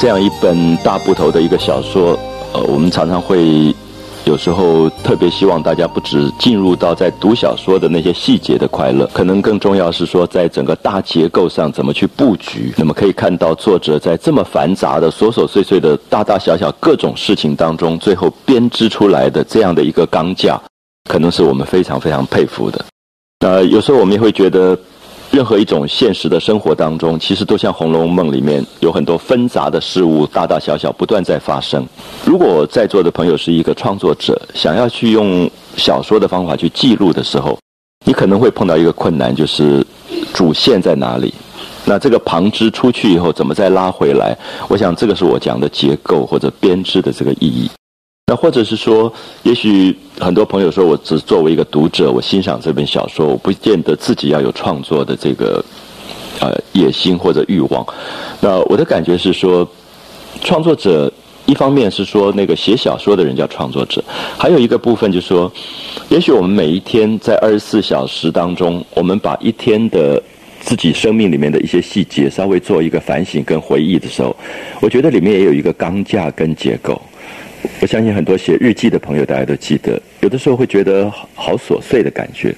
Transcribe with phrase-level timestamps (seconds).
[0.00, 2.18] 这样一本大部头的一个小说，
[2.54, 3.70] 呃，我们常常会
[4.24, 12.72] 有时候特别希望大家不止进入到在读小说的那些细节的快乐，可能更重要是说，在整个大结构上怎么去布局。
[12.78, 20.58] 那么可以看到作者在这么繁杂的琐琐碎碎的大大小小各种事情当中，最后编织出来的这样的一个钢架，
[21.10, 22.82] 可能是我们非常非常佩服的。
[23.40, 24.78] 那有时候我们也会觉得。
[25.30, 31.86] 任何一种现实的生活当中，其实都像《红楼梦》里面有很多纷杂的事物，大大小小不断在发生。
[32.24, 37.56] 如果在座的朋友是一个创作者，想要去用小说的方法去记录的时候，
[38.04, 39.86] 你可能会碰到一个困难，就是
[40.34, 41.32] 主线在哪里？
[41.84, 44.36] 那这个旁支出去以后，怎么再拉回来？
[44.68, 47.70] 我想这个是我讲的结构或者编织的这个意义。
[48.30, 55.64] 那或者是说，也许很多朋友说，我只作为一个读者，我欣赏这本小说，我不见得自己要有创作的这个
[56.38, 57.84] 呃野心或者欲望。
[58.40, 59.68] 那我的感觉是说，
[60.42, 61.12] 创作者
[61.46, 64.00] 一方面是说那个写小说的人叫创作者，
[64.38, 65.50] 还有一个部分就是说，
[66.08, 70.22] 也许我们每一天在二十四小时当中，我们把一天的
[70.60, 74.36] 自己生命里面的一些细节稍微做一个反省跟回忆的时候，
[74.80, 77.02] 我觉得里面也有一个钢架跟结构。
[77.80, 82.54] 我相信很多写日记的朋友，大家都记得，有的时候会觉得好琐碎的感觉。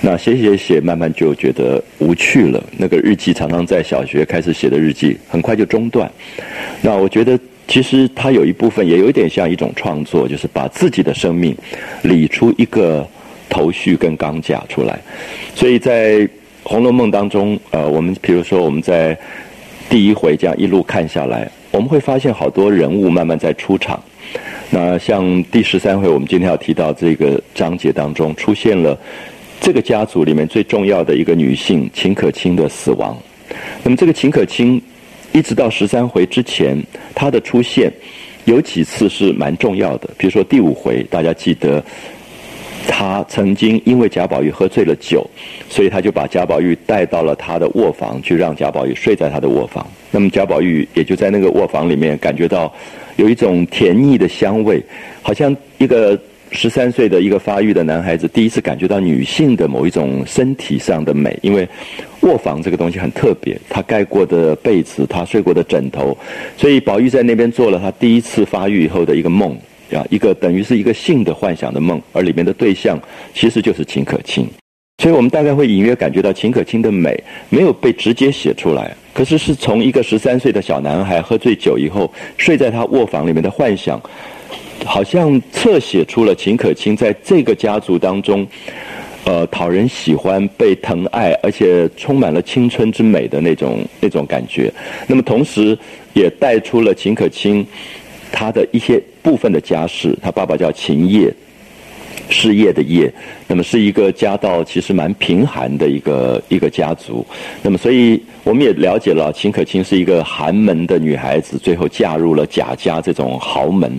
[0.00, 2.62] 那写写写，慢慢就觉得无趣了。
[2.76, 6.10] 那个日记常常在小学开始写的日记，很快就中断。
[6.80, 7.38] 那我觉得，
[7.68, 11.56] 其实它有一部分也有点像一种创作，就是把自己的生命
[12.02, 13.06] 理出一个
[13.48, 14.98] 头绪跟钢架出来。
[15.54, 16.18] 所以在
[16.62, 19.16] 《红楼梦》当中，呃，我们比如说我们在
[19.88, 24.02] 第一回这样一路看下来，我们会发现好多人物慢慢在出场。
[24.70, 28.98] 那像第十三回，我们今天要提到这个章节当中出现了
[29.60, 33.16] 这个家族里面最重要的一个女性秦可卿的死亡。
[33.82, 34.80] 那么这个秦可卿
[35.32, 36.76] 一直到十三回之前，
[37.14, 37.92] 她的出现
[38.44, 40.10] 有几次是蛮重要的。
[40.18, 41.82] 比如说第五回，大家记得。
[42.86, 45.26] 她曾经因为贾宝玉喝醉了酒，
[45.70, 49.84] 所以他就把贾宝玉带到了他的卧房，去让贾宝玉睡在他的卧房。
[50.10, 52.70] 那么贾宝玉也就在那个卧房里面感觉到
[53.16, 54.82] 有一种甜腻的香味，
[55.22, 56.18] 好像一个
[56.50, 61.38] 十三岁的一个发育的男孩子第一次感觉到女性的某一种身体上的美。
[61.42, 61.68] 因为
[62.20, 66.16] 卧房这个东西很特别，他盖过的被子，他睡过的枕头，
[66.56, 69.56] 所以宝玉在那边做了他第一次发育以后的一个梦。
[69.92, 72.98] 啊，一个等于是一个性的幻想的梦，而里面的对象
[73.32, 74.44] 其实就是秦可卿，
[74.98, 83.98] 所以我们大概会隐约感觉到秦可卿的美没有被直接写出来，可是是从一个十三岁的小男孩喝醉酒以后睡在他卧房里面的幻想，
[84.84, 88.46] 好像侧写出了秦可卿在这个家族当中，
[89.24, 94.70] 呃，讨人喜欢、被疼爱，而且充满了青春之美的那种那种感觉。
[95.06, 95.78] 那么同时
[96.12, 97.64] 也带出了秦可卿。
[98.36, 101.32] 他的一些部分的家世，他爸爸叫秦业，
[102.28, 103.12] 事业的业，
[103.46, 107.24] 那么是一个家道其实蛮贫寒的一个一个家族，
[107.62, 113.92] 那么所以我们也了解了秦可卿是一个寒门的女孩子，最后嫁入了贾家这种豪门，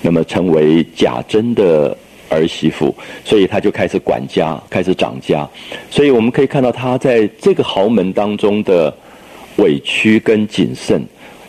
[0.00, 1.96] 那么成为贾珍的
[2.28, 2.94] 儿媳妇，
[3.24, 5.48] 所以他就开始管家，开始掌家，
[5.90, 8.92] 所以我们可以看到他在这个豪门当中的
[9.56, 11.02] 委屈跟谨慎，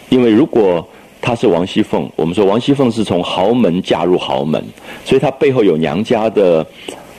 [0.09, 0.87] 因为如果。
[1.27, 4.63] 她是王熙凤，我们说王熙凤是从豪门嫁入豪门，
[5.03, 6.65] 所以她背后有娘家的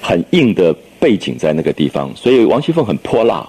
[0.00, 3.46] 很硬的背景在那个地方，所以王熙凤很泼辣，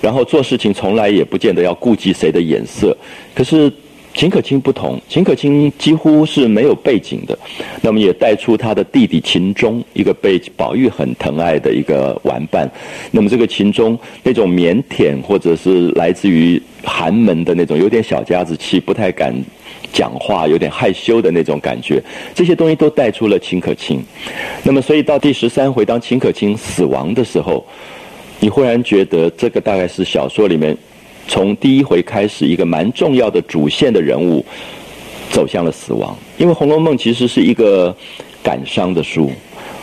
[0.00, 2.96] 然后做事情从来也不见得要顾及谁的眼色。
[3.36, 3.72] 可是
[4.12, 7.38] 秦可卿不同，秦可卿几乎是没有背景的，
[7.80, 12.68] 那么也带出他的弟弟秦钟，一个被宝玉很疼爱的一个玩伴。
[13.12, 19.32] 那么这个秦钟那种腼腆，或者是来自于寒门的那种有点小家子气，不太敢。
[19.92, 22.02] 讲话有点害羞的那种感觉，
[22.34, 24.02] 这些东西都带出了秦可卿。
[24.62, 27.64] 那么，所以到第十三回，当秦可卿死亡的时候，
[28.38, 30.76] 你忽然觉得这个大概是小说里面
[31.28, 34.44] 从第一回开始一个蛮重要的主线的人物
[35.30, 36.16] 走向了死亡。
[36.38, 37.94] 因为《红楼梦》其实是一个
[38.42, 39.30] 感伤的书。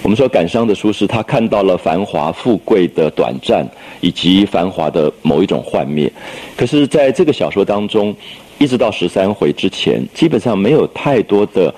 [0.03, 3.67] 我们说感伤的书是他看到了繁华富贵的短暂，
[3.99, 6.11] 以及繁华的某一种幻灭。
[6.55, 8.15] 可是，在这个小说当中，
[8.59, 11.73] 一直到十三回之前，基本上没有太多的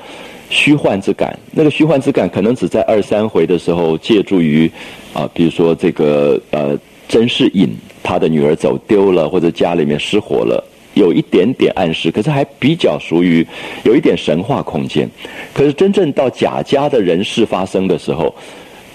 [0.50, 1.38] 虚幻之感。
[1.52, 4.70] 那个虚幻之感，可能只在二三回的时候，借助于
[5.14, 6.78] 啊，比如说这个呃，
[7.08, 7.70] 甄士隐
[8.02, 12.10] 他的女儿走丢了，或者家里面失火了，有一点点暗示。
[12.10, 13.46] 可是还比较属于
[13.84, 15.10] 有一点神话空间。
[15.54, 18.34] 可是真正到贾家的人事发生的时候，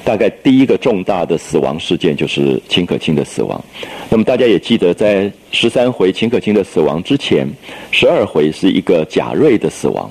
[0.05, 3.65] 大概第一个重大的死亡事件就是秦可卿的死亡。
[4.11, 7.49] 那么大家也记得，在十三回秦可卿的死亡之前，
[7.91, 10.11] 十二回是一个贾瑞的死亡。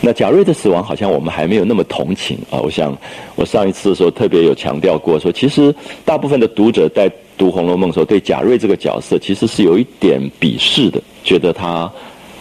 [0.00, 2.60] 那贾瑞的死亡好像我们还没有那么同情啊。
[2.60, 2.96] 我想
[3.34, 5.74] 我上一次的时候特别有强调过，说其实
[6.04, 11.90] 大部分的读者在读《红楼梦》的时候，对贾瑞这个角色其实是有一点鄙视的，觉得他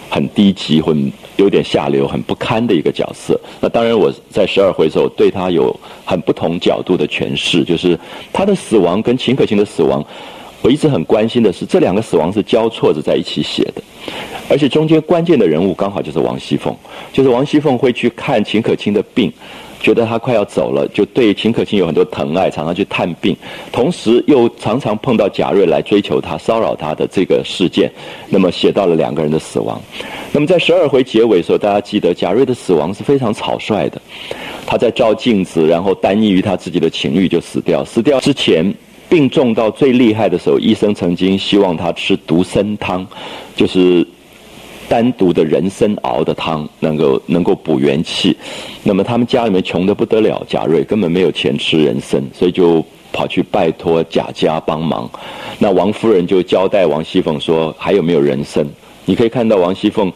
[0.10, 3.40] 很低级，很有点下流，很不堪的一个角色。
[3.60, 8.00] 那当然我在十二回的时候对他有很不同角度的诠释，就是
[8.32, 10.06] 他的死亡跟秦可卿的死亡。
[10.62, 13.84] 我一直很关心的是，这两个死亡是交错着在一起写的，
[14.50, 16.76] 而且中间关键的人物刚好就是王熙凤，
[17.14, 19.32] 就是王熙凤会去看秦可卿的病，
[19.86, 23.38] 觉得他快要走了，就对秦可卿有很多疼爱，常常去探病，
[23.72, 27.92] 同时又常常碰到贾瑞来追求他、骚扰他的这个事件，
[28.28, 29.80] 那么写到了两个人的死亡。
[30.32, 34.02] 那么在十二回结尾的时候，大家记得贾瑞的死亡是非常草率的，
[34.66, 38.74] 他在照镜子，然后单依于他自己的情欲就死掉，死掉之前。
[39.08, 43.06] 病重到最厉害的时候，医生曾经希望他吃独参汤，
[43.56, 44.06] 就是
[44.88, 48.36] 单独的人参熬的汤，能够能够补元气。
[48.84, 55.10] 那么他们家里面穷得不得了，贾瑞根本没有钱吃人参，所以就跑去拜托贾家帮忙。
[55.60, 58.66] 那王夫人就交代王熙凤说：“还有没有人参？”
[59.06, 60.12] 你可以看到王熙凤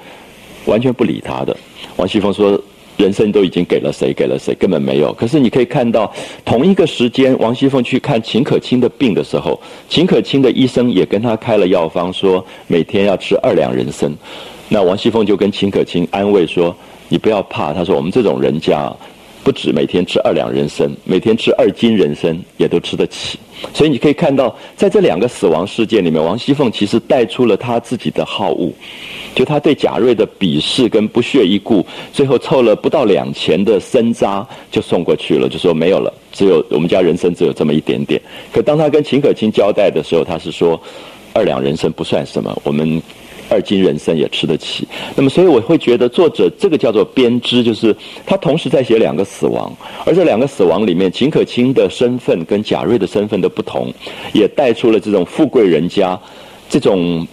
[0.66, 1.56] 完全不理他的。
[1.98, 2.60] 王熙凤说。
[3.00, 4.12] 人参都已经给了谁？
[4.12, 4.54] 给了谁？
[4.56, 5.14] 根本没有。
[5.14, 6.14] 可是你可以看到，
[6.44, 9.58] 同一个时间，王熙凤去看秦可卿的病的时候，
[9.88, 14.14] 秦可卿的医生也跟他开了药方，说每天要吃二两人参。
[14.72, 16.76] 那王熙凤就跟秦可卿安慰说
[17.10, 18.96] ：“你不要怕。”他说：“我们这种人家，
[19.44, 23.40] 不止每天吃二两人参，每天吃二斤人参也都吃得起。”
[23.74, 28.72] 所以你可以看到，在这两个死亡事件里面，王熙凤其实带出了她自己的好恶，
[29.34, 31.84] 就她对贾瑞的鄙视跟不屑一顾，
[32.14, 38.22] 最后凑了不到两钱的参渣就送过去了，就说没有了，只有我们家人参只有这么一点点。
[38.54, 40.80] 可当他跟秦可卿交代的时候，他是说
[41.34, 43.02] 二两人参不算什么，我们。
[43.50, 49.76] 二斤人参也吃得起，那么所以我会觉得作者这个叫做编织，就是他同时在写两个死亡，
[50.06, 53.92] 而这两个死亡里面，秦可卿的身份跟贾瑞的身份的不同，
[54.34, 56.20] 也带出了这种富贵人家
[56.70, 57.28] 这种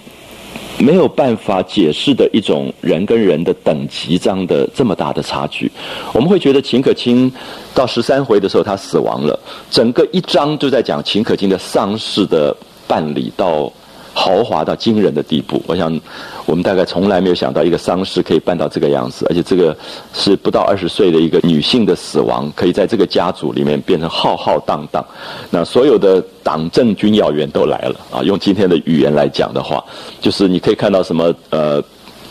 [0.79, 5.71] 没有办法解释的一种人跟人的等级这样的这么大的差距。
[6.15, 7.31] 我们会觉得秦可卿
[7.75, 9.39] 到十三回的时候他死亡了，
[9.71, 12.57] 整个一章就在讲秦可卿的丧事的
[12.89, 13.71] 办理到。
[14.19, 16.01] 豪华到惊人的地步，我想，
[16.47, 19.77] 我们大概从来没有想到一个丧事可以办到这个样子，而且这个
[20.15, 25.05] 是不到二十岁的一个女性的死亡，可以在这个家族里面变成浩浩荡荡。
[25.51, 28.23] 那所有的党政军要员都来了啊！
[28.23, 29.85] 用今天的语言来讲的话，
[30.19, 31.83] 就是你可以看到什么呃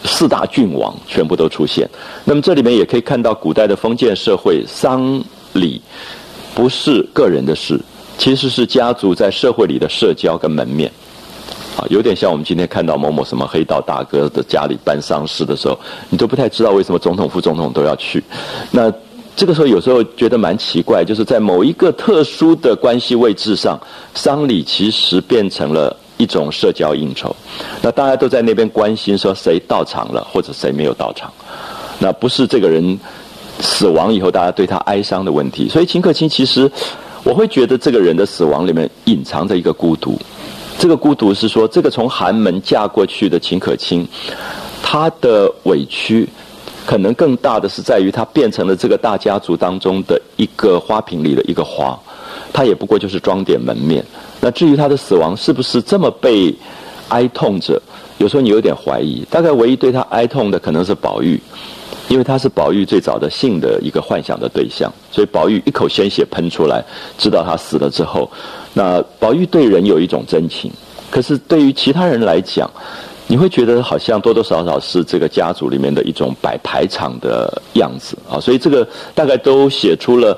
[0.04, 1.88] 四大郡王全部都出现。
[2.24, 5.24] 那么这里面也可以看到古代的封建社会丧
[5.54, 5.80] 礼
[6.56, 7.80] 不是个人的事，
[8.18, 10.92] 其实是家族在社会里的社交跟门面。
[11.78, 15.78] 啊，有点像我们今天看到某某什么黑道大哥的家里办丧事的时候，
[16.10, 18.24] 你都不太知道为什么总统、副总统都要去。
[18.72, 18.92] 那
[19.36, 23.78] 这个时候有时候觉得蛮奇怪，就是在某一个特殊的关系位置上，
[24.14, 27.36] 丧礼其实变成了一种社交应酬。
[27.82, 31.30] 那大家都在那边关心说谁到场了，或者谁没有到场。
[32.00, 32.98] 那不是这个人
[33.60, 35.68] 死亡以后大家对他哀伤的问题。
[35.68, 36.72] 所以秦可卿其实，
[37.26, 40.18] 我会觉得这个人的死亡里面隐藏着一个孤独。
[40.78, 44.08] 这个孤独是说，这个从寒门嫁过去的秦可卿，
[44.84, 46.28] 她的委屈，
[46.86, 51.98] 可能更大的是在于她变成了这个大家族当中的一个花瓶里的一个花，
[52.54, 54.06] 她也不过就是装点门面。
[54.42, 56.54] 那至于她的死亡是不是这么被
[57.10, 57.82] 哀痛着，
[58.18, 59.26] 有时候你有点怀疑。
[59.30, 61.40] 大概唯一对她哀痛的可能是宝玉，
[62.08, 66.84] 因为他是宝玉最早的性的一个幻想的对象，所以宝玉一口鲜血喷出来，
[67.18, 68.30] 知道他死了之后。
[68.74, 70.72] 那宝玉对人有一种真情，
[71.10, 72.70] 可是对于其他人来讲，
[73.26, 78.40] 你会觉得好像多多少少是这个家族里面的一种摆排场的样子啊。
[78.40, 80.38] 所以这个大概都写出了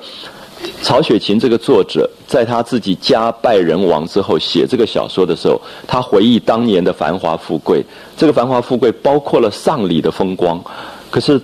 [0.82, 7.84] 曹雪芹这个作者在他自己家败人亡之后写这个小说的时候，他回忆当年的繁华富贵。
[8.16, 10.64] 这个繁华富贵包括了丧礼的风光，
[11.12, 11.42] 可是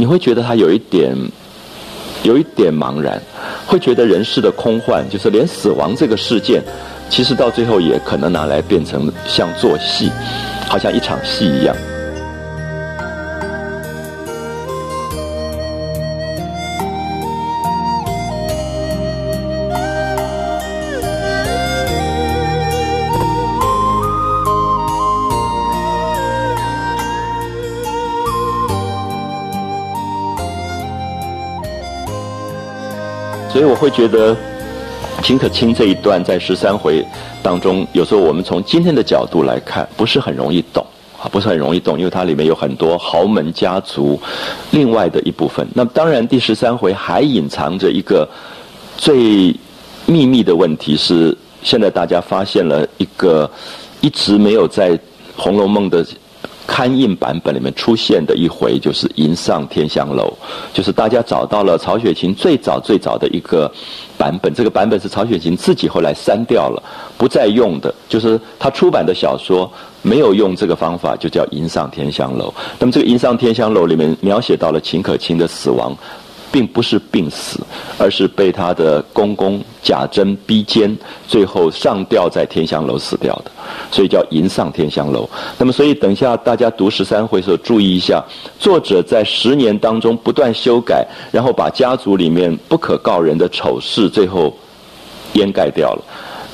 [0.00, 1.14] 你会觉得他有一点。
[2.22, 3.18] 有一点茫然，
[3.66, 6.62] 会觉得人世的空幻，就是连死亡这个事件，
[7.08, 10.12] 其实到最后也可能拿来变成像做戏，
[10.68, 11.74] 好像一场戏一样。
[33.60, 34.34] 所以我会觉得，
[35.22, 37.04] 秦可卿这一段在十三回
[37.42, 40.82] 当中，有时候我们从今天的角度来看，不是很容易懂
[41.22, 44.18] 啊，不是很容易懂，因为它里面有很多豪门家族，
[44.70, 45.68] 另外的一部分。
[45.74, 48.26] 那当然，第十三回还隐藏着一个
[48.96, 49.54] 最
[50.06, 53.50] 秘密的问题是，现在大家发现了一个
[54.00, 54.92] 一直没有在
[55.36, 56.02] 《红楼梦》的。
[56.70, 60.32] 刊印版本里面出现的一回就是迎上天香楼，
[60.72, 63.70] 就是大家找到了曹雪芹最早最早的一个
[64.16, 66.80] 版本，这个版本是曹雪芹自己后来删掉了，
[67.18, 69.68] 不再用的，就是他出版的小说
[70.00, 72.54] 没有用这个方法，就叫迎上天香楼。
[72.78, 75.92] 那么这个迎上天香楼里面描写到了秦可卿的死亡。
[76.52, 77.60] 并不是病死，
[77.98, 83.50] 而是被他的公公贾珍逼奸，最后上吊在天香楼死掉的，
[83.90, 85.28] 所以叫迎上天香楼。
[85.58, 88.22] 那么，所以等一下大家读十三回的时候注意一下，
[88.58, 94.56] 作者在十年当中不断修改，然后把家族里面不可告人的丑事最后
[95.34, 96.02] 掩盖掉了。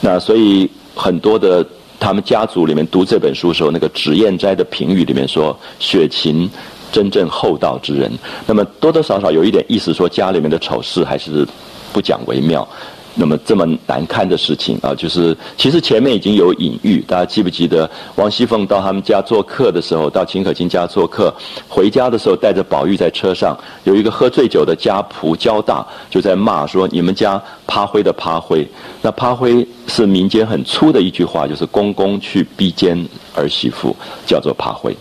[0.00, 1.66] 那所以很多的
[1.98, 6.48] 他们家族里面读这本书的时候，那个脂砚斋的评语里面说，雪芹。
[6.92, 8.10] 真正厚道之人，
[8.46, 11.46] 那么多多少少有一点意思，说家里面的丑事还是
[11.92, 12.66] 不讲为妙。
[13.18, 21.32] 那么这么难堪的事情啊，就是其实前面已经有隐喻，大家记不记得王熙凤到他们家做客的时候，到秦可卿家做客，
[21.66, 28.68] 回家的时候带着宝玉在车上，有一个喝醉酒的家仆焦大就在骂说：“你们家趴灰的趴灰。”
[29.00, 33.02] 那趴灰是民间很粗的一句话，就是公公去逼奸
[33.34, 33.96] 儿媳妇，
[34.26, 34.94] 叫做趴灰。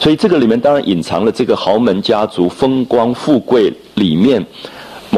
[0.00, 4.42] 所以这个里面当然隐藏了这个豪门家族风光富贵里面。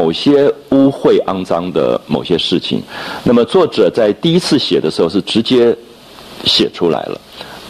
[0.01, 2.83] 某些污秽肮脏的某些事情，
[3.23, 5.77] 那么作者在第一次写的时候是直接
[6.45, 7.21] 写出来了。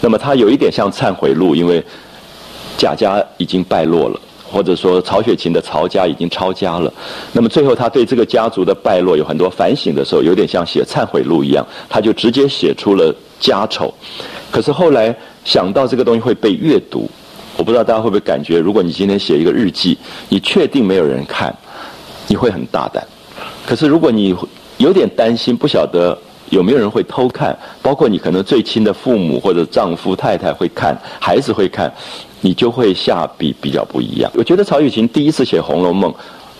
[0.00, 1.84] 那么他有一点像忏悔录，因为
[2.78, 6.92] 贾家已经败落了，或者说曹雪芹的曹家已经抄家了。
[7.32, 13.92] 那么最后他对这个家族的败落有很多反省的时候，有点像写忏悔录一样，他就直接写出了家丑。
[14.52, 15.12] 可是后来
[15.44, 17.10] 想到这个东西会被阅读，
[17.56, 21.52] 我不知道大家会不会感觉，如果你今天写一个日记，你确定没有人看？
[22.30, 23.04] 你会很大胆，
[23.66, 24.32] 可是如果你
[24.78, 26.16] 有点担心，不晓得
[26.50, 31.92] 有没有人会偷看，包括你可能最亲的父母或者丈夫太太会看，孩子会看，
[32.40, 34.30] 你就会下笔比较不一样。
[34.36, 36.08] 我觉得曹雪芹第一次写《红楼梦》，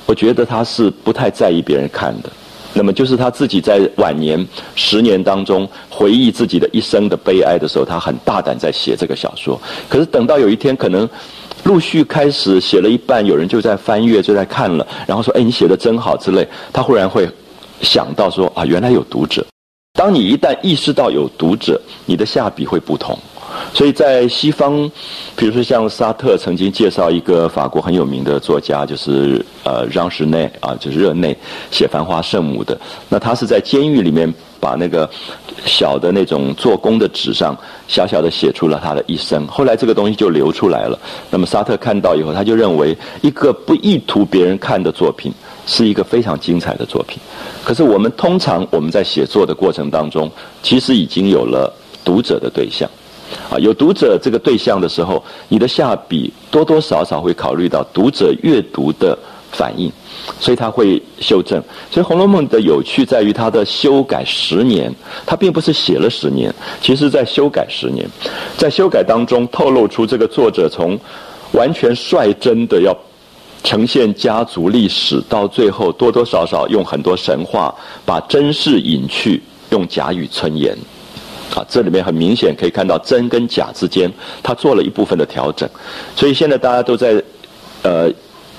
[0.07, 2.29] 我觉得他是不太在意别人看的，
[2.75, 9.57] 那么就是他自己在晚年十年当中回忆自己的一生的悲哀的时候，他很大胆在写这个小说。
[9.89, 11.09] 可是等到有一天可能。
[11.65, 17.29] 陆续开始写了一半，有人就在翻阅，就在看了，然后说：“哎，你写的真好。”之类，他忽然会
[17.83, 19.45] 想到说：“啊，原来有读者。”
[19.95, 23.19] 当你一旦意识到有读者，你的下笔会不同。
[23.73, 24.91] 所以在西方，
[25.37, 31.37] 比如说像沙特曾经介绍一个法国很有名的作家，就是呃让什内啊，就是热内
[31.71, 32.79] 写《繁花圣母》的。
[33.09, 35.09] 那他是在监狱里面把那个
[35.65, 39.47] 小的那种做工的纸上小小的写出了他的一生。
[39.47, 40.99] 后来这个东西就流出来了。
[41.31, 45.33] 那么沙特看到以后，他就认为一个不意图别人看的作品
[45.65, 47.19] 是一个非常精彩的作品。
[47.65, 50.31] 可是我们通常我们在写作的过程当中，
[50.63, 51.73] 其实已经有了
[52.05, 52.91] 读者的对象。
[53.51, 59.19] 啊，有读者这个对象的时候，你的下笔多多少少会考虑到读者阅读的
[59.53, 59.91] 反应，
[60.39, 61.63] 所以他会修正。
[61.91, 64.93] 所以《红楼梦》的有趣在于它的修改十年，
[65.27, 68.09] 它并不是写了十年，其实在修改十年，
[68.57, 70.99] 在修改当中透露出这个作者从
[71.53, 72.97] 完全率真的要
[73.65, 80.77] 呈现家族历史，到最后多多少少用很多神话把真事隐去，用假语存言。
[81.55, 84.11] 啊，这里面很明显可以看到真跟假之间，
[84.43, 85.69] 他做了一部分的调整，
[86.15, 87.23] 所以现在大家都在，
[87.83, 88.11] 呃，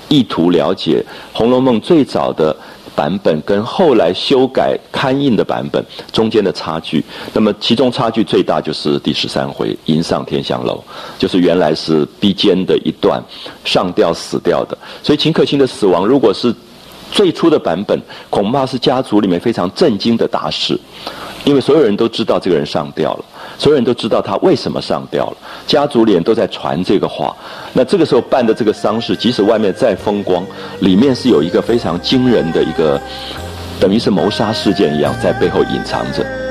[0.08, 1.02] 意图了解
[1.36, 2.54] 《红楼梦》最早的
[2.94, 5.82] 版本跟后来修改刊印的版本
[6.12, 7.02] 中间的差距。
[7.32, 10.84] 那么其中差距最大就是第十三回迎上天香楼，
[11.18, 13.22] 就是原来是逼奸的一段
[13.64, 14.76] 上吊死掉的。
[15.02, 16.54] 所以秦可卿的死亡，如果是
[17.10, 20.78] 最初的版本，恐怕是家族里面非常震惊的大事。
[21.44, 23.24] 因为所有人都知道这个人上吊了，
[23.58, 27.34] 所有人都知道他为什么上吊了，家族里人都在传这个话。
[27.72, 30.44] 那这个时候办的这个丧事，即使外面再风光，
[30.80, 33.00] 里面是有一个非常惊人的一个，
[33.80, 36.41] 等于是谋杀事件一样，在背后隐藏着。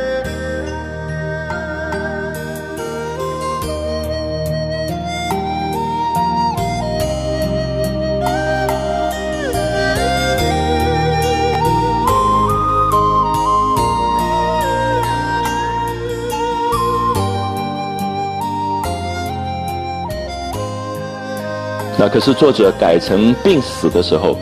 [22.02, 24.36] 那可是作者改成病死的时候，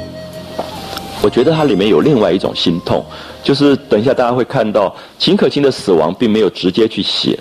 [1.21, 3.05] 我觉得它里面有另外一种心痛，
[3.43, 7.37] 就是等一下大家会看到秦可卿的死亡并没有直接去写，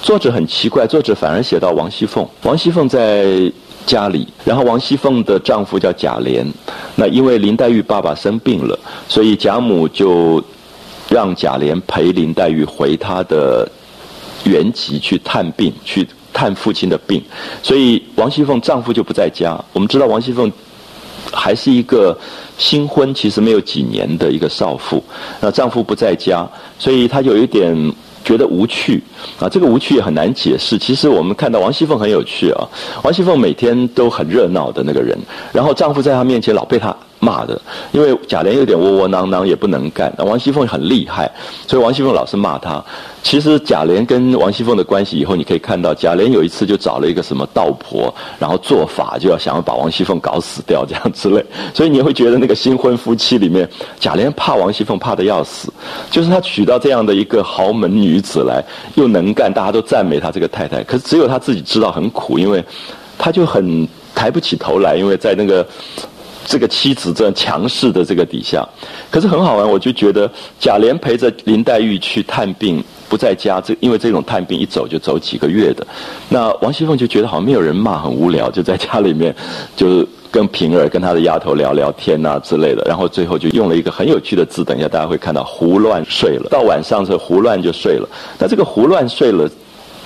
[0.00, 2.24] 作者很奇怪，作者反而写到王熙凤。
[2.44, 3.50] 王熙凤在
[3.84, 6.46] 家里，然后王熙凤的丈夫叫贾琏，
[6.94, 10.40] 那因为林黛玉爸爸生病了，所以贾母就
[11.08, 13.68] 让贾琏陪林黛玉回她的
[14.44, 16.06] 原籍去探病，去
[16.36, 17.22] 探父亲的病，
[17.62, 19.58] 所以王熙凤丈夫就不在家。
[19.72, 20.52] 我们知道王熙凤。
[21.32, 22.16] 还是一个
[22.56, 25.02] 新婚，其实没有几年的一个少妇，
[25.40, 27.92] 那丈夫不在家，所以她有一点
[28.24, 29.02] 觉得无趣
[29.40, 29.48] 啊。
[29.48, 30.78] 这个无趣也很难解释。
[30.78, 32.62] 其实我们看到王熙凤很有趣啊，
[33.02, 35.18] 王熙凤每天都很热闹的那个人，
[35.52, 36.96] 然后丈夫在她面前老被她。
[37.18, 37.60] 骂的，
[37.92, 40.12] 因为贾琏有点窝窝囊囊，也不能干。
[40.18, 41.30] 王熙凤很厉害，
[41.66, 42.82] 所以王熙凤老是骂他。
[43.22, 51.44] 其实贾琏跟王熙凤的关系，以后你可以看到，贾琏有一次就找了一个什么道婆，然后做法就要想要把王熙凤搞死掉，这样之类。
[51.74, 55.72] 所以你会觉得那个新婚夫妻里面，贾琏怕王熙凤怕的要死，
[56.10, 58.62] 就是他娶到这样的一个豪门女子来，
[58.94, 60.84] 又能干，大家都赞美他这个太太。
[60.84, 62.64] 可是只有他自己知道很苦，因为
[63.18, 65.66] 他就很抬不起头来，因为在那个。
[66.46, 68.66] 这个妻子这样强势的这个底下，
[69.10, 75.86] 可是很好玩，我就觉得贾琏陪着林黛玉去探病不在家，这因为这种探病一走就走几个月的，
[76.28, 79.34] 那王熙凤就觉得好像没有人骂，很无聊，就在家里面
[79.76, 89.50] 就是跟平儿跟她的丫头聊聊天啊之类的，然后最后就用了一个很有趣的字，等一下大家会看到胡乱睡了，到晚上是胡乱就睡了，那这个胡乱睡了。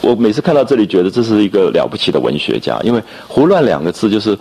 [0.02, 4.34] 我每次看到这里，觉得这是一个了不起的文学家，因为“胡乱”两个字就是，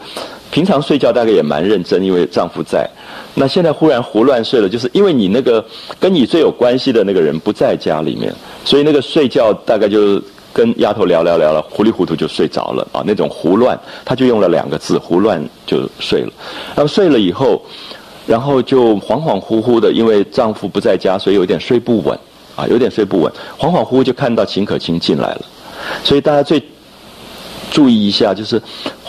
[0.52, 2.90] 平常睡觉大概也蛮认真，因为丈夫在。
[3.36, 5.64] 那现在忽然胡乱睡了，就是因为你那个
[6.00, 8.34] 跟你最有关系的那个人不在家里面，
[8.66, 13.04] 所以那个睡觉大概就跟丫头聊聊聊了，糊里糊涂就睡着了啊。
[13.06, 16.32] 那种胡乱，他就用了两个字“胡乱”就睡了。
[16.76, 17.62] 然后睡了以后，
[18.26, 22.18] 然后就恍恍惚惚的，因为丈夫不在家，所以有点睡不稳。
[22.56, 25.42] 啊，有点睡不稳，恍恍惚惚就看到秦可卿进来了，
[26.04, 26.62] 所以大家最
[27.70, 28.62] 注意一下，就是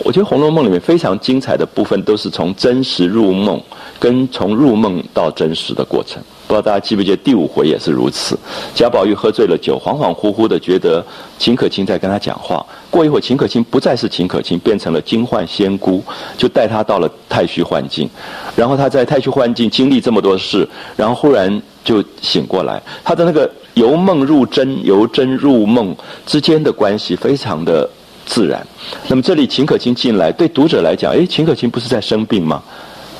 [0.03, 3.61] 我觉得《红楼梦》里面非常精彩的部分，都是从真实入梦，
[3.99, 6.21] 跟从入梦到真实的过程。
[6.47, 8.37] 不知道大家记不记得第五回也是如此，
[8.75, 11.01] 贾宝玉喝醉了酒，恍恍惚惚的觉得
[11.39, 12.65] 秦可卿在跟他讲话。
[12.89, 16.03] 过一会儿，秦可卿不再是秦可卿，变成了金幻仙姑，
[16.37, 18.09] 就带他到了太虚幻境。
[18.53, 22.81] 然后他在太虚幻境经历这么多事，然后忽然就醒过来。
[23.01, 25.95] 他的那个由梦入真、由真入梦
[26.25, 27.89] 之间的关系非常的
[28.31, 28.65] 自然。
[29.09, 32.63] 那么这里秦可卿进来，对读者来讲，哎，秦可卿不是在生病吗？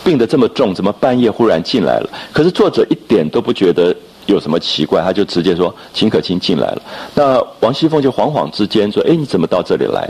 [0.05, 2.09] 病得这么重，怎么半夜忽然进来了？
[2.31, 3.93] 可是作者一点都不觉得
[4.25, 6.81] 有什么奇怪，他就直接说秦可卿进来了。
[7.13, 10.09] 那王熙凤就恍恍之间说：“哎，你怎么到这里来？”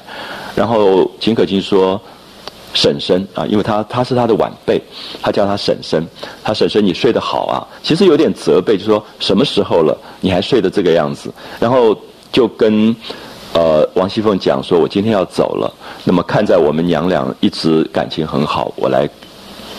[0.56, 2.00] 然后秦可卿说
[2.74, 4.82] ：“婶婶啊，因为他他是他的晚辈，
[5.22, 6.08] 他叫他婶婶。
[6.44, 7.68] 他婶婶，你睡得好啊？
[7.84, 11.30] 其实有点责备，就说什么时候了，你还睡得这个样子？
[11.60, 11.98] 然后
[12.32, 12.96] 就跟
[13.54, 15.74] 呃王熙凤讲说：我今天要走了。
[16.04, 19.10] 那么看在我们娘俩一直感情很好，我来。”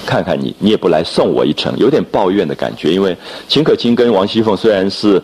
[0.05, 2.93] 看看你，你也不来送我一程，有点抱怨的感觉。
[2.93, 5.23] 因为秦可卿跟王熙凤虽然是，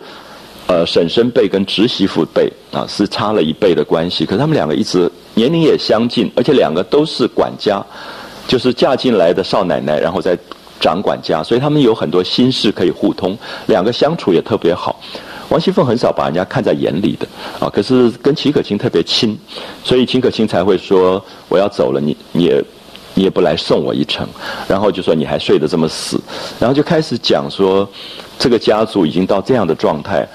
[0.67, 7.85] 呃，婶婶辈跟侄媳妇辈啊，是差了一辈的关系，可他们两个一直年龄也相近，而且两个都是管家，
[8.47, 10.37] 就是嫁进来的少奶奶，然后再
[10.79, 13.37] 掌管家，所以他们有很多心事可以互通，
[13.67, 14.99] 两个相处也特别好。
[15.49, 17.27] 王熙凤很少把人家看在眼里的
[17.59, 19.37] 啊，可是跟秦可卿特别亲，
[19.83, 22.63] 所以秦可卿才会说我要走了，你你也。
[23.15, 24.25] 你也不来送我一程，
[24.65, 26.21] 然后就说你还睡得这么死，
[26.57, 27.85] 然后就开始讲说，
[28.37, 30.25] 这个家族已经到这样的状态，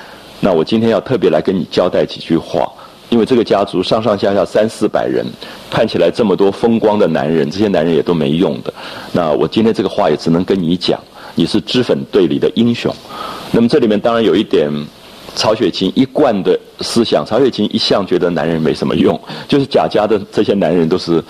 [0.40, 2.70] 那我今天要特别来跟你交代几句话，
[3.14, 5.24] 因为这个家族上上下下三四百人，
[5.70, 8.74] 看起来这么多风光的男人，这些男人也都没用的，
[9.12, 11.00] 那我今天这个话也只能跟你讲，
[11.37, 12.92] 你是脂粉队里的英雄，
[13.53, 14.68] 那么这里面当然有一点
[15.37, 21.22] 曹雪芹一贯的思想，曹雪芹一向觉得男人没什么用，就是贾家的这些男人都是。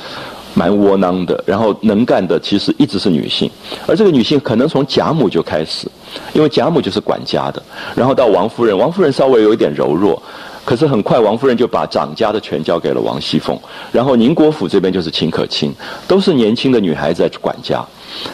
[0.57, 3.51] 蛮窝囊的，然后能干的其实一直是女性，
[3.89, 5.89] 而这个女性可能从贾母就开始，
[6.33, 7.61] 因为贾母就是管家的，
[7.97, 10.23] 然后到王夫人，王夫人稍微有一点柔弱，
[10.65, 13.59] 可是很快王夫人就把掌家的权交给了王熙凤，
[13.93, 15.73] 然后宁国府这边就是秦可卿，
[16.09, 17.85] 都是年轻的女孩子在管家，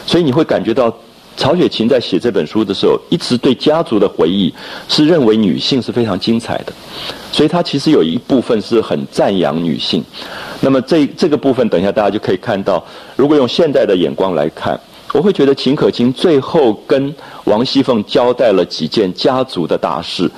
[0.05, 0.93] 所以你会感觉到。
[1.37, 4.53] 曹雪芹在写这本书的时候，一直对家族的回忆
[4.89, 6.73] 是认为女性是非常精彩的，
[7.31, 10.03] 所以他其实有一部分是很赞扬女性。
[10.59, 12.83] 那么这这个部分，等一下大家就可以看到，
[13.15, 14.79] 如果用现代的眼光来看，
[15.13, 17.15] 我会觉得秦可卿最后跟
[17.45, 20.29] 王熙凤交代了几件家族的大事，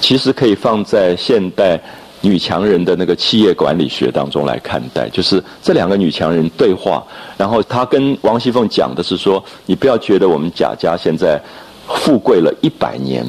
[0.00, 1.80] 其实可以放在现代
[2.20, 7.04] 女强人的那个企业管理学当中来看待，就是这两个女强人对话，
[7.36, 11.40] 然后她跟王熙凤讲的是说，你不要觉得我们贾家现在
[11.86, 13.24] 富贵了一百年，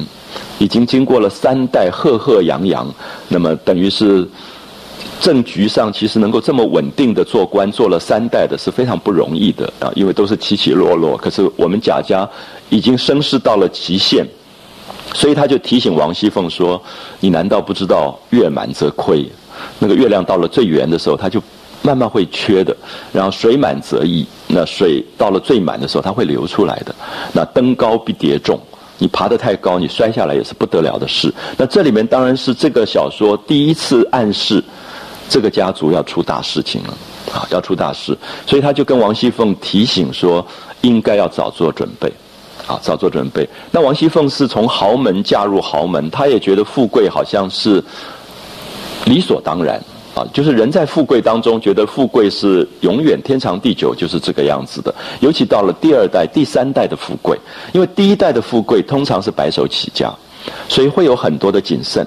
[0.58, 2.92] 已经经过了三代赫赫扬扬，
[3.28, 4.26] 那么等于是
[5.20, 11.16] 政局上其实能够这么稳定的做官，做了三代的是非常不容易的啊，因为都是起起落落。
[11.16, 12.28] 可是我们贾家
[12.70, 14.26] 已经声势到了极限。
[15.12, 16.80] 所以他就提醒王熙凤说
[17.20, 19.28] ：“你难道不知道月满则亏？
[19.78, 21.42] 那个月亮到了最圆的时候，它就
[21.82, 22.74] 慢慢会缺的。
[23.12, 26.94] 然后水满则溢，那水到了最满的时候，它会流出来的。
[27.32, 28.58] 那登高必跌重，
[28.98, 31.32] 你爬得太高，你摔下来也是不得了的事。
[31.58, 34.62] 那这里面当然是这个小说第一次暗示
[35.28, 36.96] 这个家族要出大事情了
[37.34, 38.16] 啊，要出大事。
[38.46, 40.46] 所以他就跟王熙凤提醒说，
[40.82, 42.10] 应该要早做准备。”
[42.70, 43.48] 啊，早做准备。
[43.72, 47.82] 那王熙凤是从豪门嫁入豪门，她也觉得富贵好像是
[49.06, 49.82] 理所当然
[50.14, 54.94] 啊，就是人在富贵当中，觉得富贵是永远天长地久，就是这个样子的。
[55.18, 57.36] 尤其到了第二代、第三代的富贵，
[57.72, 60.12] 因为第一代的富贵通常是白手起家，
[60.68, 62.06] 所以会有很多的谨慎。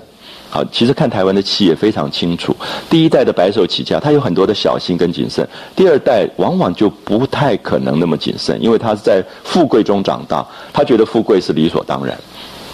[0.54, 2.56] 好，其实看台湾的企业非常清楚，
[2.88, 5.44] 第一代的白手起家，他有很多的小心跟谨慎；
[5.76, 12.16] 第二代往往就不太可能那么谨慎，因为他是在富贵中长大，他觉得富贵是理所当然，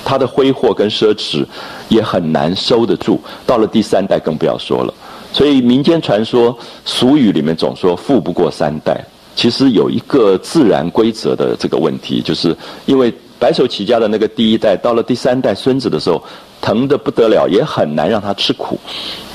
[0.04, 1.46] 他的挥霍跟奢侈
[1.88, 3.18] 也很难收得住。
[3.48, 4.94] 到了第三代更不要说了。
[5.32, 9.02] 所以民间传说、俗语里面总说“富不过三代”，
[9.38, 12.54] 其实有一个自然规则的这个问题，就是
[12.86, 16.22] 因为白手起家的那个第一代，到了第三代孙子的时候。
[16.62, 18.80] 疼得不得了，也很难让他吃苦，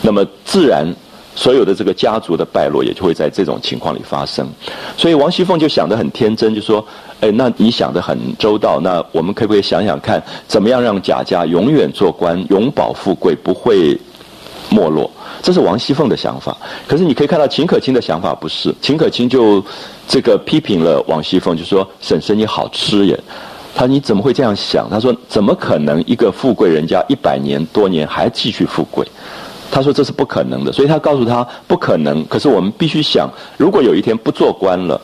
[0.03, 0.87] 那么自然
[1.35, 4.49] 所有的这个家族的败落也就会在这种情况里发生。
[4.97, 6.85] 所以王熙凤就想得很天真，就说
[7.21, 13.99] ：“哎，那你想得很周到，那我们可不可以想想看，怎么样让贾家永远做官，永保富贵，不会
[14.71, 15.11] 没落？”
[15.43, 16.57] 这是王熙凤的想法。
[16.87, 19.63] 可是你可以看到秦可卿的想法不是，秦可卿就
[20.07, 23.19] 这个批评了王熙凤，就说：“婶婶你好吃耶。”
[23.75, 24.89] 他你怎么会这样想？
[24.89, 29.07] 他说怎么可能一个富贵人家一百年多年还继续富贵？
[29.71, 32.25] 他说这是不可能的，所以他告诉他不可能。
[32.27, 35.01] 可是我们必须想，如果有一天不做官了，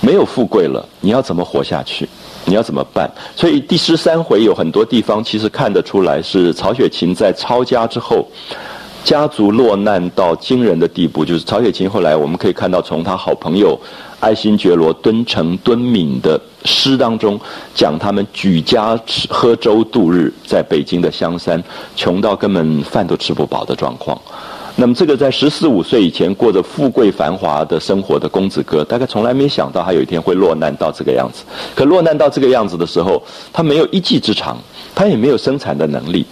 [0.00, 2.08] 没有富贵了，你要怎么活下去？
[2.44, 3.10] 你要怎么办？
[3.34, 8.26] 所以第十三回有很多地方其实看得出来是曹雪芹在抄家之后。
[9.02, 13.78] 家族落难到惊人的地步，就是曹雪芹后来我们可以看到，从他好朋友
[14.24, 17.38] 爱新觉罗敦诚、敦敏的诗当中，
[17.74, 21.62] 讲他们举家吃喝粥度日，在北京的香山，
[21.94, 24.18] 穷到根本饭都吃不饱的状况。
[24.76, 31.44] 那么这个在十四五岁以前过着富贵繁华的生活的公子哥，大概从来没想到他有一天会落难到这个样子。
[31.76, 34.56] 可落难到这个样子的时候，他没有一技之长，
[34.94, 36.24] 他也没有生产的能力。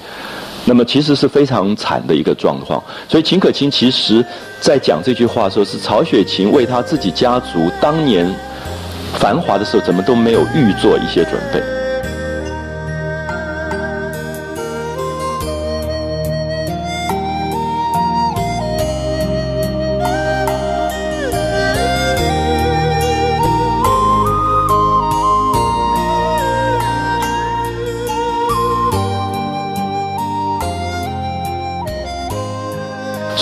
[0.64, 4.24] 那么其实是非常惨的一个状况，所以秦可卿其实
[4.60, 8.32] 在讲这句话的时候，是曹雪芹为他自己家族当年
[9.14, 11.81] 繁华的时候，怎么都没有预做一些准备。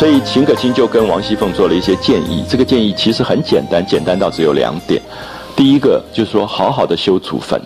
[0.00, 4.98] 所以秦可卿就跟王熙凤做了一些建议，这个建议其实很简单，简单到只有两点。
[5.54, 7.60] 第一个就是说，好好的修祖坟。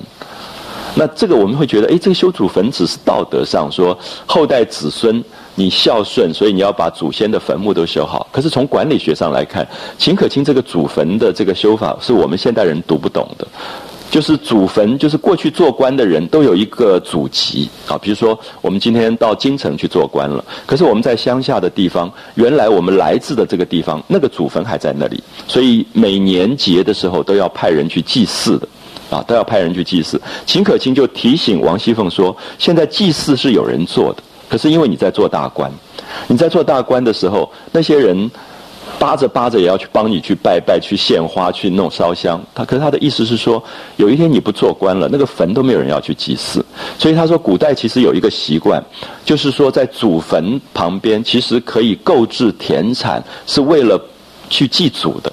[0.96, 5.22] 那这个我们会觉得，哎，这个修祖坟只是道德上说后代子孙
[5.54, 8.26] 你孝顺，所以你要把祖先的坟墓都修好。
[8.32, 9.64] 可是从管理学上来看，
[9.96, 13.46] 秦可卿这个祖坟的这个修法是我们现代人读不懂的。
[14.10, 17.98] 就是祖坟，就是过去做官的人都有一个祖籍啊。
[17.98, 28.68] 比如说，我们今天到京城去做官了，可是我们在乡下的地方，原来我们来自的这个地方，那个祖坟还在那里，所以每年节的时候都要派人去祭祀的，
[29.10, 30.20] 啊，都要派人去祭祀。
[30.46, 35.72] 秦可卿就提醒王熙凤说：现在祭祀是有人做的，可是因为你在做大官，
[36.28, 38.30] 你在做大官的时候，那些人。
[38.98, 42.40] 扒着扒着也要去帮你去拜拜、去献花、去弄烧香。
[42.54, 43.62] 他可是他的意思是说，
[43.96, 46.64] 有一天你不做官了，那个坟都没有人要去祭祀。
[46.98, 48.82] 所以他说，古代其实有一个习惯，
[49.24, 54.00] 就是说在祖坟旁边其实可以购置田产，是为了
[54.48, 55.32] 去祭祖的。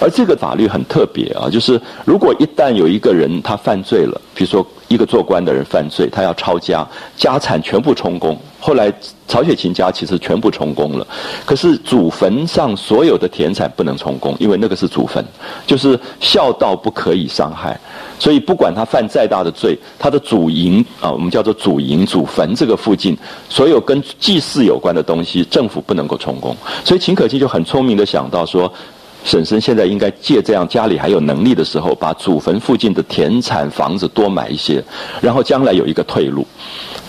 [0.00, 8.38] 而这个法律很特别啊，就是如果一旦有一个人他犯罪了，比如说一个做官的人犯罪，他要抄家，家产全部充公。
[8.62, 8.92] 后来
[9.26, 11.06] 曹雪芹家其实全部充公了，
[11.46, 15.24] 可是祖坟上所有的田产不能充公，因为那个是祖坟，
[15.66, 17.78] 就是孝道不可以伤害。
[18.18, 23.16] 所以不管他犯再大的罪，他的祖茔啊，我们叫做祖茔、祖坟这个附近，
[23.48, 26.54] 所有跟祭祀有关的东西，政府不能够充公。
[26.84, 28.70] 所以秦可卿就很聪明的想到说。
[29.24, 34.82] 婶婶现在应该借这样家里还有能力的时候，把祖坟附近的田产房子多买一些，
[35.20, 36.46] 然后将来有一个退路。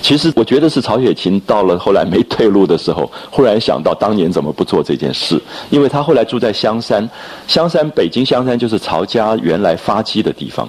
[0.02, 5.42] 其实我觉得是曹雪芹到了后来没退路的时候，忽然想到当年怎么不做这件事？
[5.70, 7.08] 因为他后来住在香山，
[7.48, 10.68] 香山北京香山就是曹家原来发迹的地方。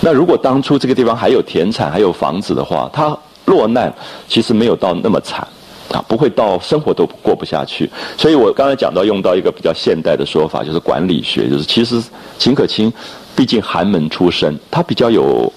[0.00, 3.92] 那如果当初这个地方还有田产还有房子的话，他落难
[4.28, 5.46] 其实没有到那么惨。
[5.90, 12.00] 啊，不会到生活都过不下去，所以我刚才讲到用到一个比较现代的说法，就是管理学，就是其实
[12.38, 12.92] 秦可卿
[13.34, 15.52] 毕竟寒门出身，他比较有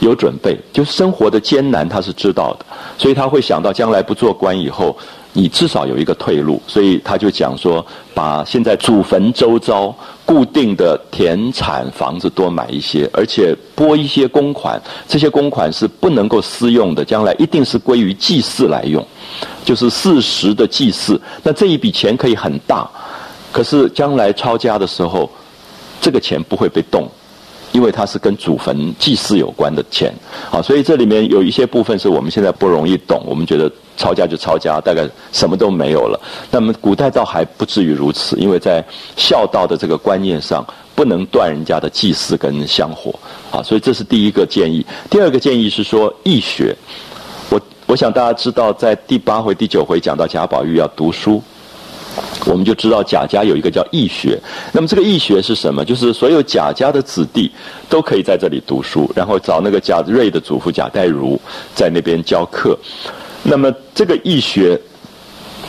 [0.00, 2.66] 有准备，就是生活的艰难他是知道的，
[2.98, 4.94] 所以他会想到将来不做官以后，
[5.32, 9.94] 你至少有一个退路，所以他就讲说，把现在祖坟周遭
[10.26, 19.04] 固定的田产房子多买一些，而且拨一些公款，这些公款是不能够私用的，将来一定是归于祭祀来用。
[19.68, 22.88] 就是事实的祭祀，那这一笔钱可以很大，
[23.52, 25.30] 可是将来抄家的时候，
[26.00, 27.06] 这个钱不会被动，
[27.72, 30.10] 因为它是跟祖坟祭祀有关的钱，
[30.50, 36.18] 好，所以这里面有一些部分是我们现在不容易懂，我们觉得抄家就抄家，大概什么都没有了。
[36.50, 38.82] 那么古代倒还不至于如此，因为在
[39.18, 43.14] 孝道的这个观念上，不能断人家的祭祀跟香火，
[43.50, 44.82] 啊，所以这是第一个建议。
[45.10, 46.74] 第二个建议是说易学。
[47.88, 51.42] 我想大家知道，在第八回、第九回讲到贾宝玉要读书，
[52.44, 54.38] 我们就知道贾家有一个叫义学。
[54.72, 55.82] 那么这个义学是什么？
[55.82, 57.50] 就是所有贾家的子弟
[57.88, 61.40] 都可以在这里读书，然后找那个贾瑞的祖父贾代儒
[61.74, 62.78] 在那边教课。
[63.42, 64.78] 那么这个义学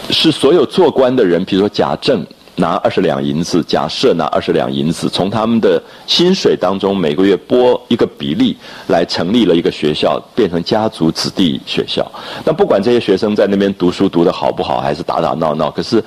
[0.10, 2.28] 是所有做官的人，比如说贾政。
[2.60, 8.56] 拿二十两银子，假设拿二十两银子，从他们的薪水当中每个月拨一个比例
[8.88, 12.06] 来成立了一个学校，变成家族子弟学校。
[12.44, 16.04] 那不管这些学生在那边读书读得好不好，还是打打闹闹，可是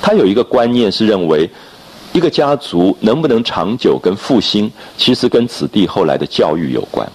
[0.00, 1.48] 他有一个观念是认为，
[2.12, 7.06] 一个家族能不能长久跟复兴，其实跟子弟后来的教育有关。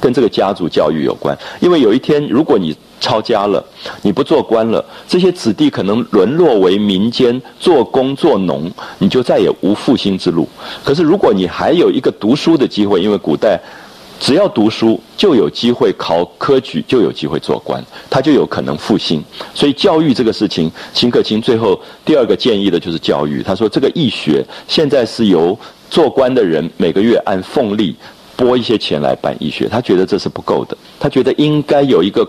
[0.00, 3.62] 跟这个家族教育有关，因为有一天如果你抄家了，
[4.02, 10.48] 你不做官了，这些子弟可能沦落为民间做工做农，你就再也无复兴之路。
[10.82, 13.60] 可是如果你还有一个读书的机会，因为古代
[14.18, 19.22] 只要读书就有机会考科举，就有机会做官，他就有可能复兴。
[19.54, 23.42] 所以教育这个事情，秦可卿最后第二个建议的就是教育。
[23.42, 25.58] 他说这个易学现在是由
[25.90, 27.94] 做官的人每个月按俸利。
[28.36, 32.28] 拨一些钱来办医学，他觉得这是不够的，他觉得应该有一个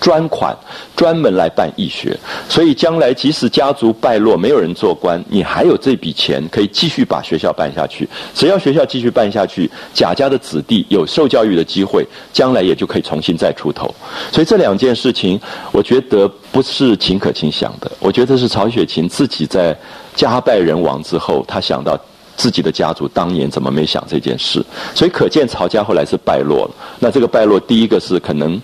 [0.00, 0.56] 专款
[0.96, 2.16] 专门来办医学，
[2.48, 8.08] 所以将来即使家族败落，没有人做官，你还有这笔钱可以继续把学校办下去。
[8.34, 13.92] 只要学校继续办下去，贾家的子弟有受教育的机会，将来也就可以重新再出头。
[14.32, 15.38] 所以这两件事情，
[15.72, 19.76] 我觉得不是秦可卿想的，我觉得是曹雪芹自己在
[20.14, 21.98] 家败人亡之后，他想到。
[22.36, 24.64] 自己的家族当年怎么没想这件事？
[24.94, 26.70] 所以可见曹家后来是败落了。
[26.98, 28.60] 那这个败落，第一个是可能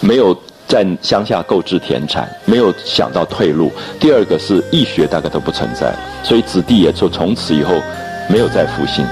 [0.00, 3.68] 没有在乡下购置田产，没有想到退路；
[3.98, 7.72] 第二个是义学大概都不存在了，所以子弟也就从此以后
[8.28, 9.06] 没有再复兴。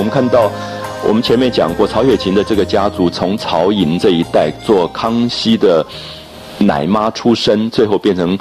[0.00, 0.50] 我们看到，
[1.06, 5.84] 我们前面讲过，曹雪芹的这个家族从曹寅这一代做康熙的
[6.56, 8.36] 奶妈出身，最后变成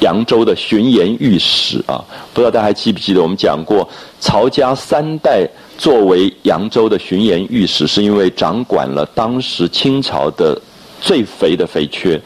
[0.00, 2.04] 扬州的巡盐御史啊。
[2.34, 3.88] 不知道大家还记不记得，我们讲过，
[4.20, 10.60] 曹家三代作为扬州的巡盐御史，是因为掌管了当时清朝的
[11.00, 12.20] 最肥的肥缺，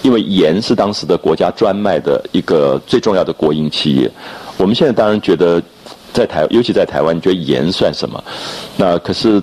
[0.00, 4.10] 因为盐是当时的国家专卖的一个最重要的国营企业。
[4.56, 5.62] 我们现在当然觉得。
[6.12, 8.22] 在台，尤其在台湾，你觉得盐算什么？
[8.76, 9.42] 那可是，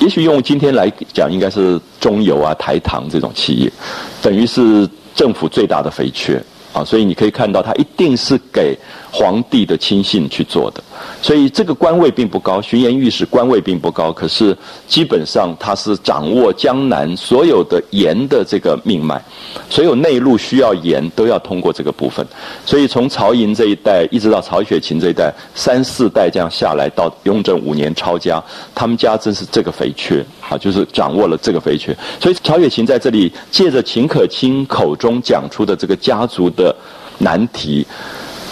[0.00, 3.72] 也许用今天来讲，应该是中油啊、台糖这种企业，
[4.20, 6.84] 等于是政府最大的肥缺啊。
[6.84, 8.76] 所以你可以看到，它一定是给
[9.10, 10.82] 皇帝的亲信去做的。
[11.22, 14.56] 所以这个官位并不高，巡盐御史官位并不高，可是
[14.86, 19.20] 基本上他是掌握江南所有的盐的这个命脉，
[19.68, 22.24] 所有内陆需要盐都要通过这个部分。
[22.64, 28.42] 所以从曹寅这一代一直到曹雪芹这一代，三四代这样下来，到雍正五年抄家，
[28.74, 31.96] 他们家真是这个肥缺啊，就是掌握了这个肥缺。
[32.20, 36.74] 所以曹雪芹在这里借着秦可卿口中讲出的这个家族的
[37.18, 37.86] 难题，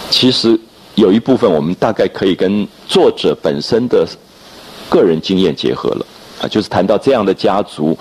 [0.09, 0.59] 其实。
[0.95, 4.07] 有一部分我们大概可以跟作者本身的
[4.89, 6.05] 个人经验结合了
[6.41, 7.97] 啊，就是谈到这样的家族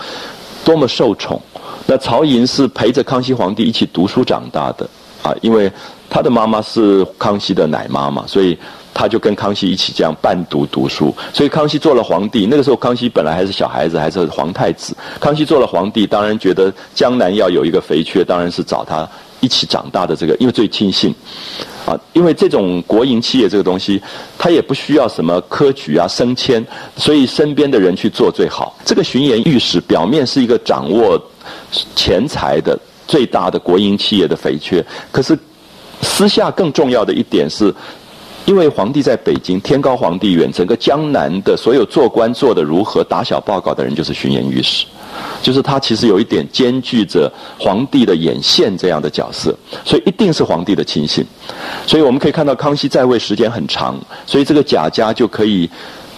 [0.65, 1.41] 多么受宠。
[1.87, 4.89] 那曹寅是陪着康熙皇帝一起读书长大的
[5.23, 5.71] 啊，因为
[6.09, 8.57] 他的妈妈是康熙的奶妈嘛，所以
[8.93, 11.15] 他就跟康熙一起这样伴读读书。
[11.33, 14.97] 所以康熙做了皇帝，那个时候康熙本来还是小孩子，还是皇太子。
[15.19, 19.09] 康熙做了皇帝，当然觉得江南要有一个肥缺，当然是找他
[19.45, 21.15] 一起长大的这个，因为最亲信。
[21.87, 24.01] 啊，因为这种国营企业这个东西，
[24.39, 28.75] 它也不需要什么科举啊、升迁，所以身边的人去做最好。
[28.87, 31.23] 这个巡盐御史表面是一个掌握
[31.95, 35.39] 钱财的最大的国营企业的肥缺，可是
[36.01, 37.71] 私下更重要的一点是，
[38.47, 44.85] 因为皇帝在北京，天高皇帝远，整个江南的所有做官做的如何，打小报告的人就是巡盐御史。
[45.41, 51.25] 就是他其实有一点兼具着皇帝的眼线这样的角色，所以一定是皇帝的亲信。
[51.87, 55.71] 所以我们可以看到康熙在位时间很长，所以这个贾家就可以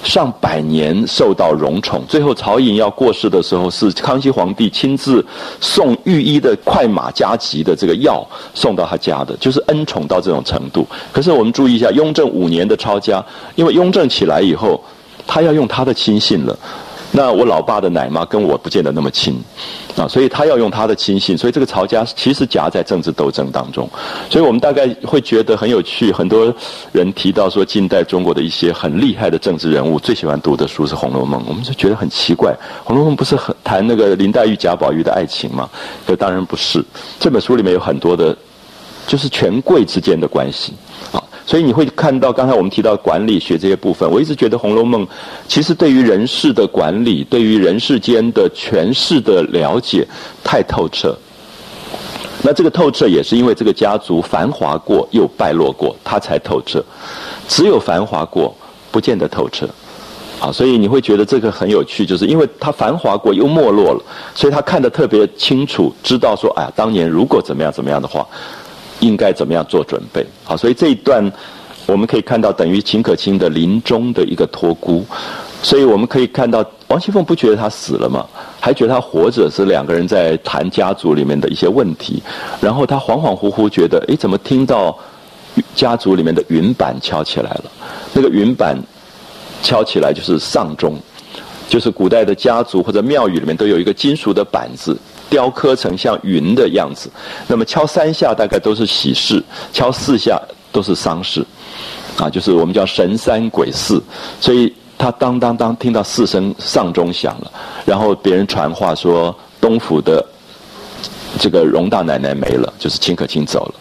[0.06, 2.02] 上百年受到荣宠。
[2.08, 5.24] 最后曹寅要过世的时候，是康熙皇帝亲自
[5.60, 10.86] 送御医的快马加急的这个药送到他家的，就是恩宠到这种程度。
[11.12, 13.22] 可是我们注意一下，雍正五年的抄家，
[13.56, 14.80] 因为雍正起来以后，
[15.26, 16.56] 他要用他的亲信了。
[17.16, 19.42] 那我老爸的奶妈跟我不见得那么亲，
[19.96, 23.88] 啊，所以他要用他的亲信，所以这个曹家其实夹在政治斗争当中，
[24.28, 26.12] 所以我们大概会觉得很有趣。
[26.12, 26.54] 很多
[26.92, 32.52] 人提到说，近代中国的一些很厉害的政治人物最喜欢读的书是《红楼梦》，我们就觉得很奇怪，
[32.84, 35.70] 《红楼梦》不是很谈那个林黛玉、贾宝玉的爱情吗？
[36.06, 36.84] 可当然不是，
[37.18, 38.36] 这本书里面有很多的，
[39.06, 40.74] 就是权贵之间的关系，
[41.12, 41.22] 啊。
[41.46, 45.06] 所以你会看到，刚才我们提到管理学这些部分，我一直觉得《红楼梦》
[45.46, 50.04] 其实对于人事的管理，对于人世间的权势的了解
[50.42, 51.16] 太透彻。
[52.42, 56.84] 那这个透彻也是因为这个家族繁华过又败落过，它才透彻。
[57.46, 58.52] 只有繁华过，
[58.90, 59.68] 不见得透彻。
[60.40, 64.02] 啊，所以你会觉得这个很有趣，就是因为它繁华过又没落了，
[64.34, 68.26] 所以他看得特别清楚，知道说，哎呀，当年如果怎么样怎么样的话。
[69.00, 70.24] 应该怎么样做准备？
[70.44, 71.30] 好，所以这一段
[71.86, 75.04] 我们可以看到，等于秦可卿的临终的一个托孤。
[75.62, 78.26] 所以我们可以看到，王熙凤不觉得他死了吗？
[78.60, 82.22] 还觉得他活着，是两个人在谈家族里面的一些问题。
[82.60, 84.96] 然后他恍恍惚惚觉得，哎，怎么听到
[85.74, 87.64] 家族里面的云板敲起来了？
[88.12, 88.76] 那个云板
[89.62, 90.96] 敲起来就是丧钟，
[91.68, 94.96] 就是古代的家族或者庙宇里面都有一个金属的板子。
[95.28, 97.10] 雕刻成像云的样子，
[97.46, 101.44] 那么敲三下大概都是喜事，敲四下都是丧事，
[102.16, 104.02] 啊，就是我们叫神三鬼四，
[104.40, 107.50] 所以他当当当听到四声丧钟响了，
[107.84, 110.24] 然后别人传话说东府的
[111.38, 113.74] 这个荣大奶奶没了，就是秦可卿走了，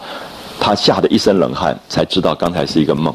[0.59, 3.13] 他吓得一身冷汗，才知道刚才是一个梦。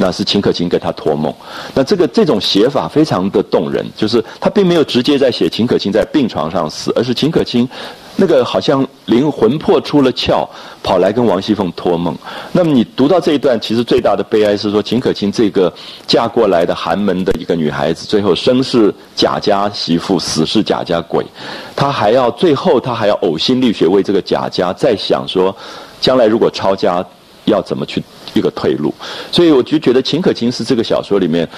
[0.00, 1.34] 那是秦可卿给他托梦，
[1.74, 7.68] 那这个这种写法非常的动人，就是他并没有直接在写秦可卿在病床上死，而是秦可卿
[8.14, 10.48] 那个好像灵魂魄出了窍，
[10.84, 12.16] 跑来跟王熙凤托梦。
[12.52, 15.72] 那么你读到这一段，其实最大的悲哀是说，秦可卿这个
[16.06, 21.26] 嫁过来的寒门的一个女孩子，最后生是贾家媳妇，死是贾家鬼，
[21.74, 25.54] 她还要最后她还要呕心沥血为这个贾家在想说，
[26.00, 27.04] 将来如果抄家
[27.46, 28.00] 要怎么去。
[28.34, 28.92] 一个退路，
[29.30, 31.48] 所以我就觉得秦可卿是这个小说里面，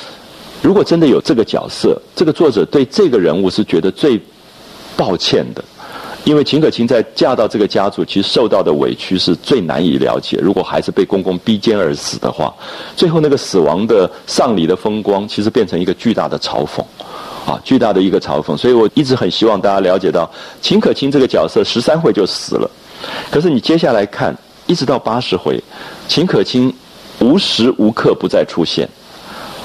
[0.62, 4.20] 如果真的有这个角色，这个作者对这个人物是觉得最
[4.96, 5.64] 抱歉的，
[6.24, 10.38] 因为秦可卿在嫁到这个家族，其实受到的委屈是最难以了解。
[10.42, 12.54] 如果还是被公公逼奸而死的话，
[12.94, 16.82] 最后那个死亡的丧礼的风光，其实变成一个巨大的嘲讽，
[17.46, 18.56] 啊，巨大的一个嘲讽。
[18.56, 22.70] 所以我一直很希望大家了解到，秦可卿这个角色十三回就死了，
[23.30, 24.36] 可是你接下来看。
[24.70, 25.60] 一直到八十回，
[26.06, 26.72] 秦可卿
[27.18, 28.88] 无时无刻不在出现，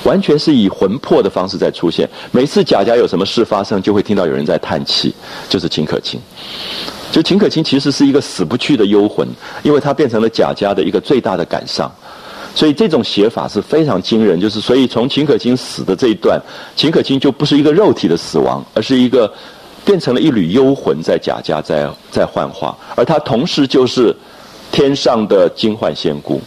[0.03, 2.10] 完全是以魂魄的方式在出现。
[2.32, 5.14] 每次贾家有什么事发生，就会听到有人在叹气，
[5.47, 6.20] 就是秦可卿。
[7.12, 9.28] 就秦可卿其实是一个死不去的幽魂，
[9.62, 11.89] 因为他变成了贾家的一个最大的感伤。
[12.56, 14.41] 所以这种写法是非常惊人。
[14.41, 16.41] 就是所以从秦可卿死的这一段，
[16.76, 19.32] 秦可卿就不是一个肉体的死亡，而是一个
[19.86, 24.12] 变成了一缕幽魂在贾家在在幻化，而他同时就是。
[24.76, 26.41] 天上的金幻仙姑，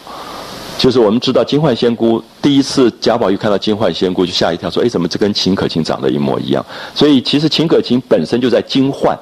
[0.77, 6.63] 就是我们知道金焕仙姑第一次贾宝玉看到金焕仙姑就吓一跳，说：“哎，怎么这跟秦可卿长得一模一样？”
[6.95, 9.19] 所以其实秦可卿本身就在金幻，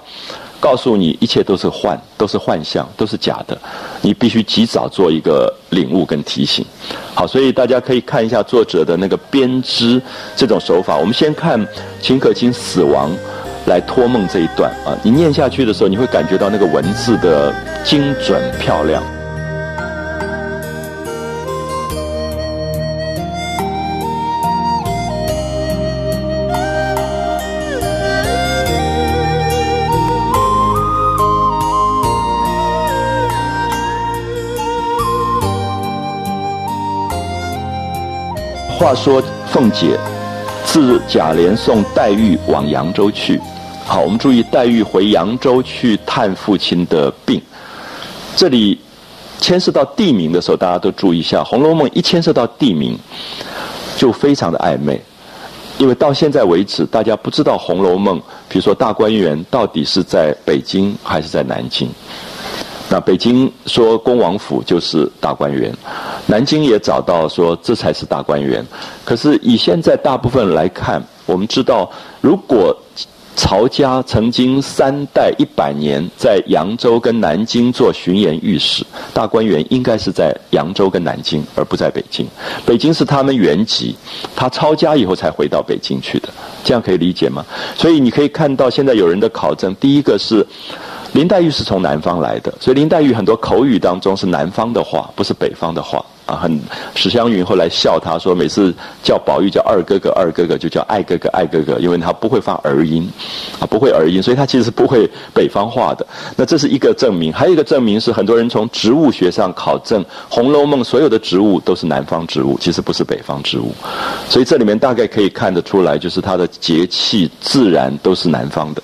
[0.59, 3.57] 告诉你一切都是幻，都是幻象，都是假的，
[4.01, 6.67] 你必须及早做一个领悟跟提醒。
[7.15, 10.03] 好，所以大家可以看一下作者的那个编织
[10.35, 10.97] 这种手法。
[10.97, 11.65] 我们先看
[12.03, 13.09] 秦可卿死亡
[13.67, 17.53] 来托梦这一段啊，你念下去的时候，你会感觉到那个文字的
[17.85, 19.03] 精准漂亮。
[38.79, 39.99] 话说凤姐，
[40.65, 43.41] 自贾琏送黛玉往扬州去。
[43.89, 47.41] 好，我们注意黛玉回扬州去探父亲的病。
[48.35, 48.77] 这里
[49.39, 52.99] 牵涉到地名的时候，大家都注意一下，《红楼梦》一牵涉到地名，
[53.97, 55.01] 就非常的暧昧。
[55.79, 58.19] 因为到现在为止，大家不知道《红楼梦》，
[58.49, 61.89] 比如说大观园到底是在北京还是在南京。
[62.91, 65.73] 那北京说恭王府就是大观园，
[66.27, 68.67] 南京也找到说这才是大观园。
[69.05, 71.89] 可是以现在大部分来看，我们知道，
[72.21, 72.77] 如果
[73.37, 82.27] 曹家曾经三代一百年在扬州跟南京做巡盐御史，大观园应该是在扬州跟南京，而不在北京。
[82.65, 83.95] 北京是他们原籍，
[84.35, 86.31] 他抄家以后才回到北京去的，
[86.65, 87.45] 这样可以理解吗？
[87.77, 90.45] 所以你可以看到现在有人的考证，第一个是。
[91.13, 96.37] 林黛玉是从南方来的，所以林黛玉很多口语当中是南方的话，不是北方的话啊。
[96.37, 96.61] 很
[96.95, 103.09] 史湘云后来笑他说，每次叫宝玉叫二哥哥，二哥哥就叫爱哥哥，爱哥哥，因为他不会发儿音，
[103.59, 106.07] 啊，不会儿音，所以他其实不会北方话的。
[106.37, 113.73] 那这是一个证明，还有一个证明是很多人从植物学上考证，《红楼梦》所有的植物都是南方植物，其实不是北方植物。
[114.29, 118.83] 所以这里面大概可以看得出来，就是它的节气自然都是南方的。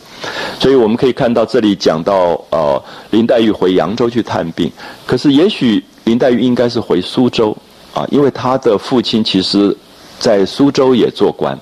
[0.60, 2.80] 所以我们可以看到，这里讲到呃，
[3.10, 4.70] 林黛玉回扬州去探病，
[5.04, 7.56] 可是也许林黛玉应该是回苏州
[7.94, 9.76] 啊，因为她的父亲其实，
[10.18, 11.58] 在苏州也做官，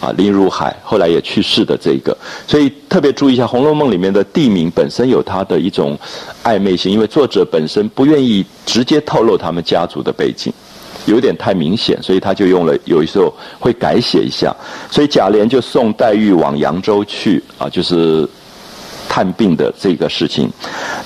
[0.00, 2.16] 啊，林如海后来也去世的这个，
[2.46, 5.98] 所以特别注意一下《红楼梦》里面的地名本身有它的一种
[6.42, 10.52] 暧昧性，因为作者本身不愿意直接透露他们家族的背景。
[11.06, 13.30] 有点太明显，所以他就用了，有时候
[13.60, 14.56] 会改写一下。
[14.90, 18.26] 所以贾琏就送黛玉往扬州去啊，就是
[19.08, 20.50] 探病的这个事情。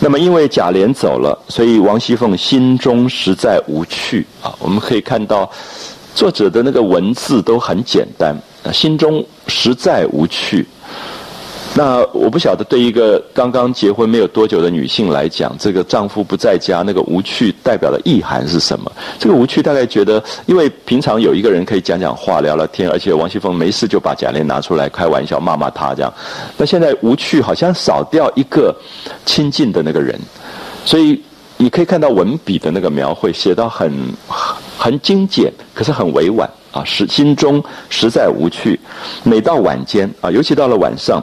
[0.00, 4.54] 那么因为贾琏走了，所以王熙凤心中实在无趣啊。
[4.58, 5.50] 我们可以看到
[6.14, 8.36] 作者的那个文字都很简单，
[8.72, 10.66] 心中实在无趣。
[11.74, 18.90] 那我不晓得，对一个刚刚结婚没有多久的女性来讲，这个丈夫不在家，那个无趣代表的意涵是什么？
[19.18, 26.12] 这个无趣大概觉得，因为平常有一个人可以讲讲话、聊聊天，而且王熙凤没事就把贾琏拿出来开玩笑、骂骂他这样。
[26.56, 28.74] 那现在无趣好像少掉一个
[29.24, 30.18] 亲近的那个人，
[30.84, 31.22] 所以
[31.58, 33.92] 你可以看到文笔的那个描绘写到很
[34.76, 38.80] 很精简，可是很委婉啊，实心中实在无趣。
[39.22, 41.22] 每到晚间啊，尤其到了晚上。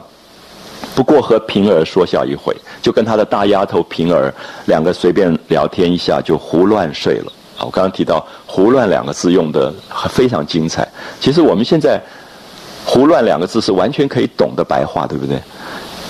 [0.95, 4.33] 不过和平儿说笑一回，就跟他的大丫头平儿
[4.65, 7.31] 两个随便聊天一下，就胡乱睡了。
[7.59, 9.73] 我刚刚提到“胡乱”两个字用的
[10.09, 10.87] 非常精彩。
[11.19, 12.01] 其实我们现在
[12.85, 15.37] “胡乱”两个字是完全可以懂的白话，对不对？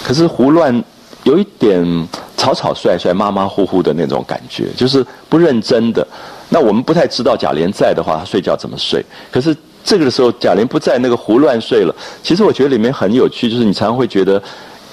[0.03, 0.83] 可是“胡乱”
[1.23, 6.05] 有一点草草率率、马马虎虎的那种感觉，就是不认真的。
[6.49, 9.03] 那我们不太知道贾琏在的话，他睡觉怎么睡？
[9.31, 11.95] 可是这个时候，贾琏不在，那个胡乱睡了。
[12.23, 14.41] 其实我觉得里面很有趣，就是你常常会觉得。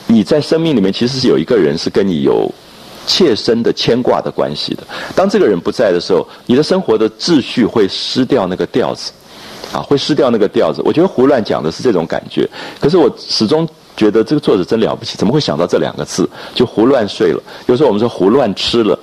[0.06, 2.50] 你在生命里面其实是有一个人是跟你有
[3.06, 4.82] 切身的牵挂的关系的。
[5.14, 9.12] 当这个人不在的时候，你的生活的秩序会失掉那个调子，
[9.72, 10.82] 啊，会失掉那个调子。
[10.84, 12.48] 我觉得胡乱讲的是这种感觉。
[12.80, 17.42] 可是我始终觉得这个作者真了不起，怎么会想到这两个字就胡乱睡了？
[17.66, 18.98] 有时候我们说胡乱吃了。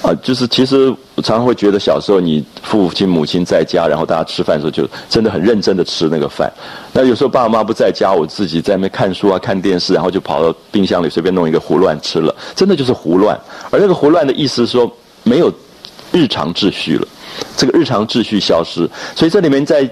[0.00, 6.50] 啊，就是其实常常会觉得小时候你父亲母亲在家，然后大家吃饭的时候就真的很认真的吃那个饭。
[6.92, 13.38] 那有时候爸爸妈妈不在家，我自己在那边看书啊、看电视，然后就跑到冰箱里随便弄一个胡乱吃了，真的就是胡乱。
[13.70, 14.90] 而那个胡乱的意思是说
[15.24, 15.52] 没有
[16.12, 17.08] 日常秩序了，
[17.56, 18.88] 这个日常秩序消失。
[19.16, 19.88] 所以这里面在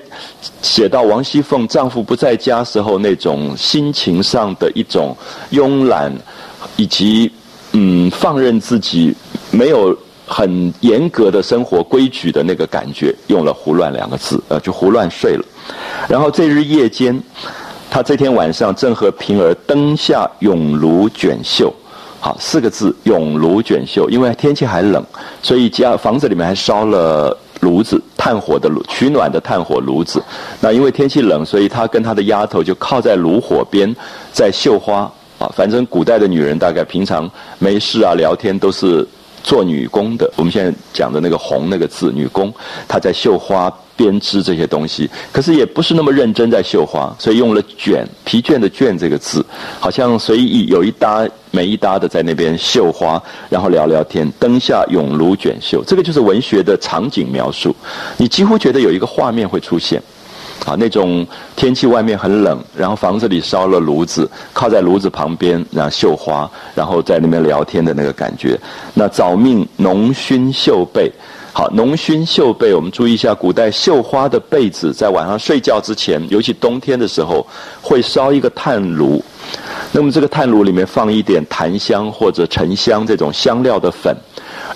[0.63, 5.17] 写到王熙凤丈夫不在家时候那种心情上的一种
[5.51, 6.13] 慵懒，
[6.77, 7.31] 以及
[7.73, 9.13] 嗯放任自己。
[9.51, 15.45] 没有很严格的生活规矩的那个感觉，用了“胡乱”两个字，呃，就胡乱睡了。
[16.09, 17.21] 然后这日夜间，
[17.91, 21.73] 他这天晚上正和平儿灯下永炉卷绣，
[22.21, 25.05] 好四个字“永炉卷绣”，因为天气还冷，
[25.43, 30.23] 所以家房子里面还烧了炉子，炭火的炉，取暖的炭火炉子。
[30.61, 33.95] 那因为天气冷，所以他跟他的丫头就靠在炉火边，
[34.33, 35.51] 在绣花啊。
[35.55, 39.07] 反正古代的女人大概平常没事啊，聊天都是
[39.47, 40.31] 做女工的。
[40.37, 42.53] 我们现在讲的那个“红”那个字，女工，
[42.87, 43.73] 她在绣花。
[43.99, 49.43] 编织这些东西，可是也不是那么认真在绣花，所以用了“卷”疲倦的“倦”这个字，
[49.81, 53.19] 好像随意有一搭没一搭的在那边绣花，
[53.49, 54.31] 然后聊聊天。
[54.39, 57.75] 灯下永炉卷绣，这个就是文学的场景描述。
[58.19, 60.03] 你几乎觉得有一个画面会出现，
[60.65, 68.59] 啊，那种天气外面很冷，然后房子里烧了炉子，靠在炉子旁边，然后绣花，然后在那边聊天的那个感觉。
[68.95, 71.11] 那早命浓熏绣被。
[71.53, 77.47] 好，浓熏绣被，我们注意一下，古代绣花的被子，在晚上睡觉之前，尤其冬天的时候，
[77.81, 79.25] 会烧一个炭炉。
[79.91, 84.15] 那么这个炭炉里面放一点檀香或者沉香这种香料的粉，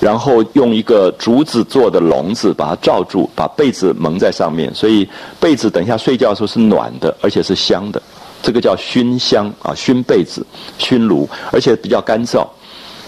[0.01, 8.03] 然后用一个竹子做的笼子把它罩住，把被子蒙在上面，所以被子等一下睡觉的时候是暖的，而且是香的。
[8.42, 10.44] 这个叫熏香啊，熏被子、
[10.78, 12.40] 熏炉，而且比较干燥。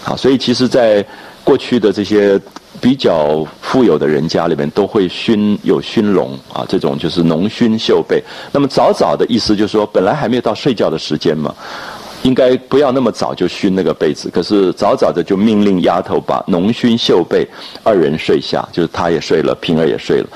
[0.05, 1.05] 啊，所以其实在
[1.43, 2.39] 过去的这些。
[2.81, 8.21] 比较富有的人家里面都会熏有熏笼啊，这种就是浓熏绣被。
[8.51, 11.53] 那么早早的意思就是说，本来还没有到睡觉的时间嘛，
[12.23, 14.29] 应该不要那么早就熏那个被子。
[14.29, 17.47] 可是早早的就命令丫头把浓熏绣被，
[17.83, 20.27] 二人睡下，就是她也睡了，平儿也睡了。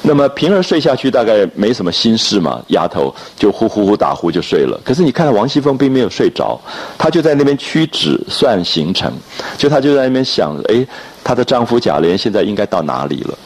[0.00, 4.80] 那么平儿睡下去大概没什么心事嘛，丫头就呼呼呼打呼就睡了。
[4.84, 6.60] 可是你看王熙凤并没有睡着，
[6.96, 9.12] 她就在那边屈指算行程，
[9.56, 10.86] 就她就在那边想，哎。
[11.24, 13.36] 她的丈夫贾琏现在应该到哪里了？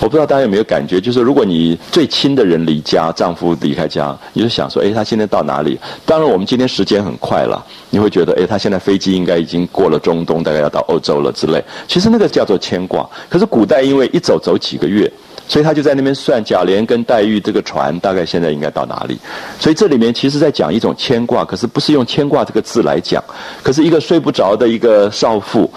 [0.00, 5.78] 我不知道大家有没有感觉，就是如果你最亲的人离家，丈夫离开家，你就想说，哎，他现在到哪里？
[6.06, 11.62] 当然，我们今天时间很快了，你会觉得，哎，他现在飞机应该已经过了中东，大概要到欧洲了之类。
[11.86, 13.06] 其实那个叫做牵挂。
[13.28, 15.10] 可是古代因为一走走几个月，
[15.46, 19.18] 所以他就在那边算贾琏跟黛玉这个船大概现在应该到哪里。
[19.58, 23.22] 所以这里面其实在讲一种牵挂，可是不是用牵挂这个字来讲，
[23.62, 25.70] 可是一个睡不着的一个少妇。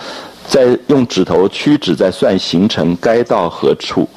[0.47, 4.07] 在用指头屈指在算行程该到何处，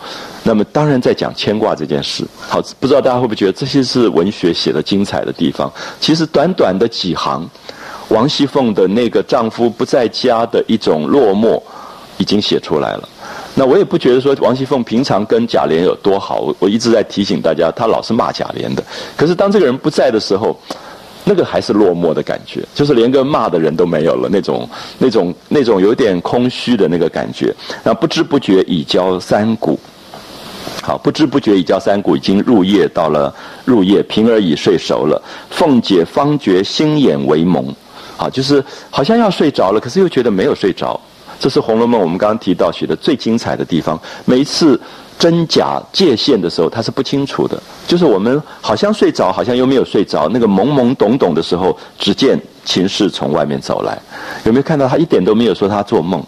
[0.42, 2.26] 那么当然在讲牵挂这件事。
[2.48, 5.72] 好，不知道大家会不会觉得这些是文学写的精彩的地方？
[6.00, 7.48] 其实短短的几行，
[8.08, 11.62] 王熙凤的那个丈夫不在家的一种落寞，
[12.18, 13.08] 已经写出来了。
[13.54, 18.84] 那我也不觉得说王熙凤平常跟贾琏有多好，我我一直在提醒大家，她老是骂贾琏的。
[19.16, 20.58] 可是当这个人不在的时候。
[21.28, 27.52] 那个还是落寞的感觉，就是连个骂的人都没有了，那种、那种、那种有点空虚的那个感觉。
[27.82, 29.76] 那不知不觉已交三鼓，
[30.82, 35.20] 好，不知不觉已交三鼓，已经入夜，到了入夜，平儿已睡熟了。
[35.50, 37.74] 凤姐方觉心眼为蒙，
[38.16, 40.98] 好，就是好像要睡着了，可是又觉得没有睡着。
[41.40, 44.80] 这是《红楼梦》我们刚刚提到写的最精彩的地方，每一次。
[45.18, 47.60] 真假界限的时候，他是不清楚的。
[47.86, 50.28] 就是我们好像睡着，好像又没有睡着。
[50.28, 53.98] 那个懵懵懂懂的时候，只见秦氏从外面走来，
[54.44, 56.22] 有没有看到他一点都没有说他做梦？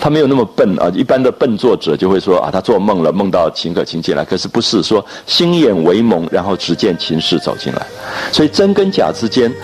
[0.00, 0.90] 他没有那么笨啊！
[0.92, 4.24] 一般的笨作者就会说啊，他做梦了，梦到秦可卿进来。
[4.24, 7.86] 可是不是说心眼为蒙，然后只见秦氏走进来。
[8.32, 9.54] 所以真跟假之间，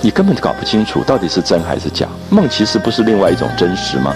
[0.00, 2.08] 你根本搞不清楚到底是真还是假。
[2.30, 4.12] 梦其实不是另外一种真实吗？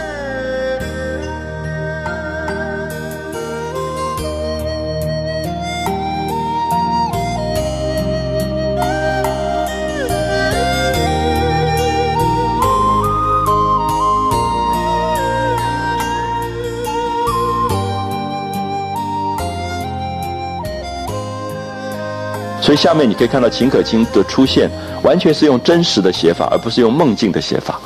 [22.61, 24.70] 所以下面你可以看到秦可卿的出现，
[25.02, 27.80] 完全是用真实的写法，而不是用梦境的写法。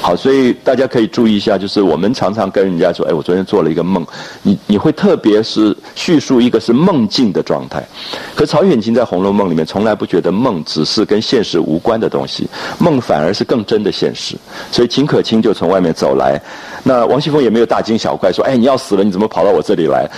[0.00, 4.04] 好，所以大家可以注意一下，就是我们常常跟人家说：“哎，我昨天做了一个梦。”
[4.42, 7.80] 你你会特别是叙述一个是梦境的状态。
[8.34, 12.48] 可曹雪芹在《红楼梦》里面从来不觉得梦只是跟现实无关的东西，
[12.80, 14.34] 梦反而是更真的现实。
[14.72, 16.42] 所以秦可卿就从外面走来，
[16.82, 20.10] 那王熙凤也没有大惊小怪说：“哎，你要死了，你怎么跑到我这里来？”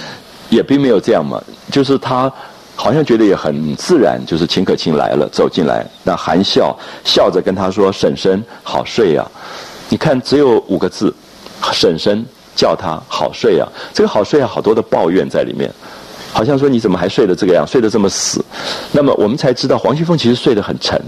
[0.48, 1.38] 也并没有这样嘛，
[1.70, 2.32] 就是他。
[2.76, 9.24] 好像觉得也很自然，就是秦可卿来了，走进来，那含笑笑着跟他说：“婶婶好睡呀。”
[9.88, 11.14] 你看，只有五个字，
[11.72, 12.24] 婶婶
[12.56, 13.68] 叫他好睡啊。
[13.92, 15.70] 这个好睡啊，好多的抱怨在里面，
[16.32, 18.44] 好像说你怎么还睡得这个样，睡得这么死。
[18.90, 21.00] 那么我们才知道，黄熙凤其实睡得很沉，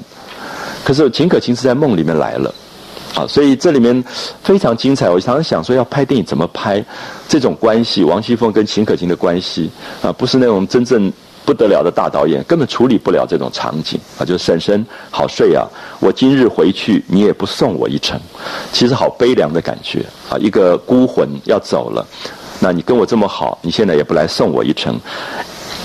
[0.85, 2.55] 可是秦可卿是在梦里面来了，
[3.15, 4.05] 啊，所以这里面
[4.43, 5.11] 非常精彩。
[5.11, 6.85] 我常常想说，要拍电影怎么拍
[7.27, 8.05] 这种关系？
[8.05, 9.69] 王熙凤跟秦可卿的关系
[10.01, 11.13] 啊，不是那种真正。
[11.47, 14.25] 不得了的大导演根本处理不了这种场景啊！
[14.25, 15.65] 就是婶婶好睡啊，
[16.01, 18.21] 我今日回去你也不送我一程，
[18.73, 20.37] 其实好悲凉的感觉啊！
[20.39, 22.05] 一个孤魂要走了，
[22.59, 24.99] 那你跟我这么好，你现在也不来送我一程。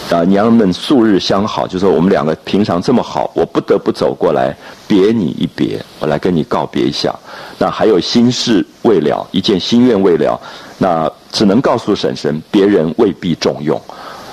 [0.10, 4.54] 啊，娘们素日相好，就说我们两个平常这么好，我不得不走过来
[4.86, 7.16] 别你一别，我来跟你告别一下。
[7.58, 10.38] 那还有心事未了，一件心愿未了，
[10.78, 13.80] 那只能告诉婶婶，别人未必重用。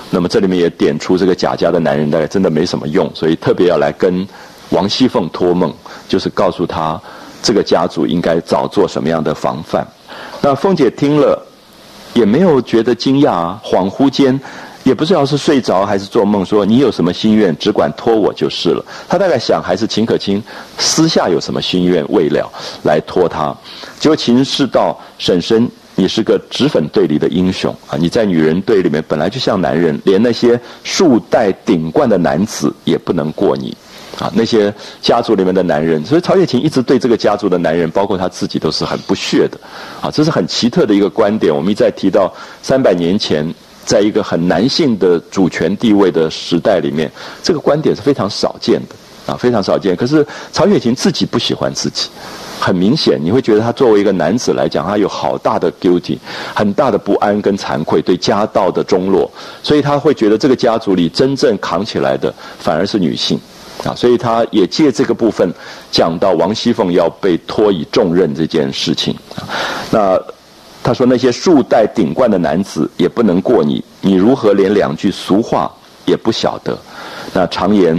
[0.09, 4.27] 那么这里面也点出这个贾家的男人大概真的没什么用，所以特别要来跟
[4.69, 5.73] 王熙凤托梦，
[6.07, 6.99] 就是告诉他
[7.41, 9.87] 这个家族应该早做什么样的防范。
[10.41, 11.45] 那凤姐听了
[12.13, 14.39] 也没有觉得惊讶，恍惚间。
[14.83, 18.83] 也不知道是睡着还是做梦，说你有什么心愿，只管托我就是了。
[19.09, 20.41] 她大概想还是秦可卿
[20.77, 22.49] 私下有什么心愿未了，
[22.83, 23.53] 来托他。
[23.99, 25.69] 结果秦氏道：“婶婶，
[25.99, 27.97] 你是个脂粉队里的英雄啊！
[27.99, 33.75] 你在女人队里面本来就像男人，连那些束带顶冠的男子也不能过你
[34.17, 34.31] 啊！
[34.33, 39.59] 那些家族里面的男人，所以曹雪芹一直对这个家族的男人，包括他自己，都是很不屑的
[40.01, 40.09] 啊！
[40.09, 41.53] 这是很奇特的一个观点。
[41.53, 43.53] 我们一再提到三百年前。
[43.85, 48.95] 在一个很男性的主权地位的时代里面，这个观点是非常少见的，
[49.29, 49.95] 啊，非常少见。
[49.95, 52.09] 可是曹雪芹自己不喜欢自己，
[52.59, 56.17] 很明显，你会觉得他作为一个男子来讲，他有好大的 guilty，
[56.55, 59.29] 很大的不安跟惭愧，对家道的中落，
[59.61, 63.39] 所以他会觉得这个家族里真正扛起来的反而是女性，
[63.83, 65.53] 啊，所以他也借这个部分
[65.91, 69.45] 讲到王熙凤要被托以重任这件事情，啊，
[69.91, 70.19] 那。
[70.81, 75.69] 他说：“那些数代顶冠的男子也不能过你，你如何连两句俗话
[76.05, 76.75] 也不晓得？
[77.33, 77.93] 那常言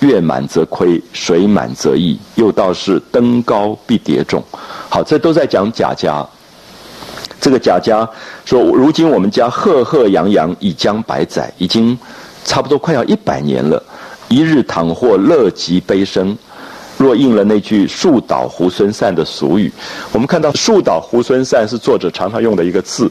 [0.00, 4.42] 月满则亏，水满则溢，又道是登高必跌重。
[4.88, 6.26] 好，这都在讲贾家。
[7.40, 8.08] 这个贾家
[8.44, 11.96] 说，如今我们家赫赫扬扬已将百载，已经
[12.44, 13.82] 差不多快要一百年了。
[14.28, 16.36] 一日倘或乐极悲生。”
[16.98, 19.70] 若应了那句“树倒猢狲散”的俗语，
[20.12, 23.10] 我们看到“树倒猢狲散”是作者常常用的一个字。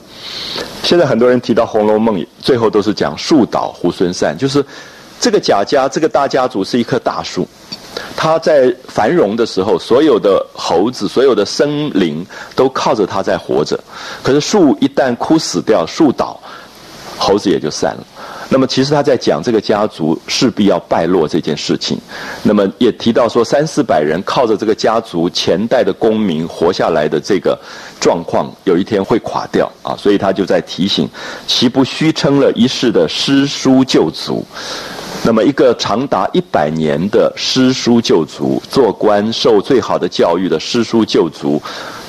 [0.82, 4.66] 现在很多人提到《红楼梦》，最后都是讲“树倒猢狲散”，就是
[5.20, 7.48] 这个贾家这个大家族是一棵大树，
[8.16, 13.80] 它在繁荣的时候，所有的猴子、所有的生灵都靠着它在活着。
[14.22, 16.40] 可是树一旦枯死掉，树倒，
[17.18, 18.06] 猴子也就散了。
[18.48, 21.98] 那么，其实他在讲这个家族势必要败落这件事情。
[22.44, 27.58] 那么也提到说，三四百人靠着这个家族前代的功名活下来的这个
[28.00, 29.96] 状况，有一天会垮掉啊！
[29.98, 31.10] 所以他就在提醒：
[31.48, 34.46] 岂不虚称了一世的诗书旧族？
[35.26, 41.60] 那么一个长达一百年的诗书旧族，做官受最好的教育的诗书旧族，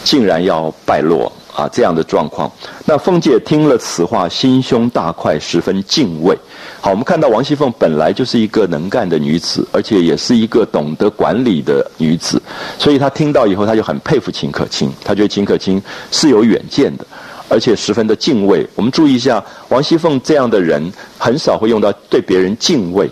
[0.04, 1.32] 竟然要败落？
[1.54, 2.52] 啊，这样的状况，
[2.84, 6.36] 那凤姐听了此话，心胸大快，十分敬畏。
[6.82, 12.42] 好，我们看到王熙凤本来就是一个能干的女子，而且也是一个懂得管理的女子，
[12.78, 17.06] 所以她听到以后，她就很佩服秦可卿，她觉得秦可卿是有远见的，
[17.48, 18.66] 而且十分的敬畏。
[18.74, 23.10] 我们注意一下，王熙凤这样的人很少会用到对别人敬畏，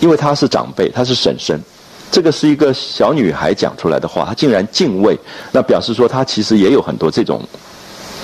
[0.00, 1.60] 因为她是长辈，她是婶婶。
[2.10, 5.18] 这个是一个小女孩讲出来的话，她竟然敬畏，
[5.52, 7.42] 那表示说她其实也有很多这种。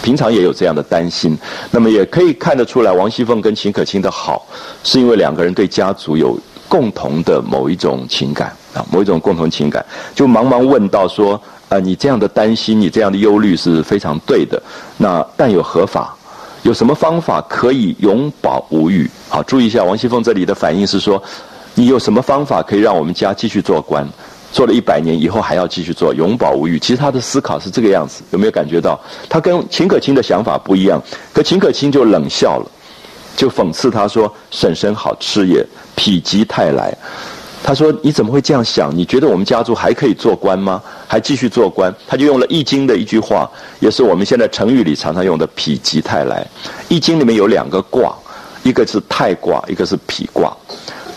[0.03, 1.36] 平常也有这样的担心，
[1.70, 4.46] 那么也可以看得出来，王熙凤跟秦可卿的好，
[4.82, 6.38] 是因为两个人对家族有
[6.68, 9.84] 共同的某一种情感啊，某一种共同情感。
[10.14, 11.38] 就忙忙问到说
[11.71, 14.62] ：“啊，你这样的担心，你这样的忧虑是非常对的。
[14.99, 16.14] 那但有何法？
[16.62, 19.09] 有什么方法可以永保无虞？
[19.31, 21.23] 好，注意一下，王熙凤这里的反应是说：
[21.75, 24.07] 你有什么方法可以让我们家继续做官？”
[24.53, 26.77] 做了一百年以后还要继续做，永保无虞。
[26.77, 28.99] 其实他的思考是这个样子，有没有感觉到？
[29.29, 31.01] 他跟秦可卿的想法不一样，
[31.33, 32.66] 可秦可卿就冷笑了，
[33.37, 35.64] 就讽刺他说：“婶婶好吃也，
[35.97, 36.93] 否极泰来。”
[37.62, 38.90] 他说：“你怎么会这样想？
[38.96, 40.82] 你觉得我们家族还可以做官吗？
[41.06, 43.50] 还继续做官？”他就用了《易经》的一句话，
[43.80, 46.46] 也是我们现在成语里常常用的“否极泰来”。
[46.88, 48.14] 《易经》里面有两个卦，
[48.62, 50.56] 一个是泰卦，一个是否卦。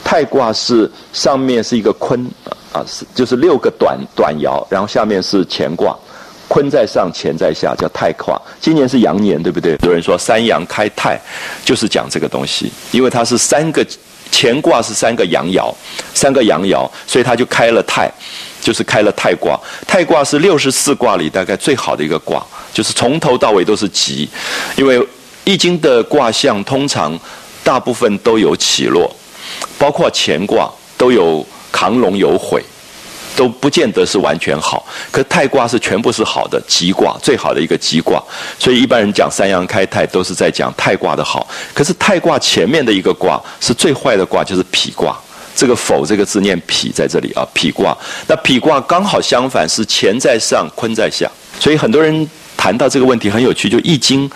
[0.03, 2.29] 泰卦是上面是一个坤。
[2.73, 5.95] 啊，是就是六个短短爻，然后下面是乾卦，
[6.47, 8.41] 坤在上，乾在下，叫太卦。
[8.59, 9.77] 今年是羊年，对不对？
[9.83, 11.21] 有人说三阳开泰，
[11.63, 13.85] 就是讲这个东西，因为它是三个
[14.34, 15.71] 乾卦是三个阳爻，
[16.15, 18.11] 三个阳爻，所以他就开了泰，
[18.59, 19.55] 就是开了泰卦。
[19.88, 24.27] 泰卦是六十四卦里大概最好的一个卦，就是从头到尾都是吉，
[24.75, 24.99] 因为
[25.45, 27.17] 易经的卦象通常
[27.63, 29.09] 大部分都有起落，
[29.77, 31.45] 包括乾卦都有。
[31.73, 32.63] 亢龙有悔，
[33.36, 34.86] 都不见得是完全好。
[35.11, 38.21] 可太卦是全部是好的吉卦，最好的一个吉卦。
[38.57, 41.47] 所以一般人讲三阳开泰，都是在讲太卦的好。
[41.73, 45.17] 可是太卦前面的一个卦是最坏的卦，就是否卦。
[45.55, 47.95] 这个否这个字念否在这里啊，否卦。
[48.27, 51.29] 那否卦刚好相反，是乾在上，坤在下。
[51.59, 52.27] 所以很多人
[52.57, 54.27] 谈到这个问题很有趣，就易经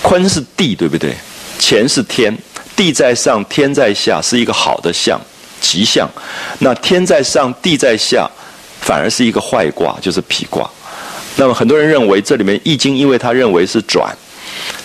[0.00, 1.14] 坤是地，对不对？
[1.60, 2.34] 乾是天，
[2.74, 5.20] 地在上，天在下，是一个好的象，
[5.60, 6.08] 吉象。
[6.60, 8.28] 那天在上，地在下，
[8.80, 10.68] 反而是一个坏卦，就是痞卦。
[11.36, 14.16] 那么很多人认为这里面易经，因为他认为是转，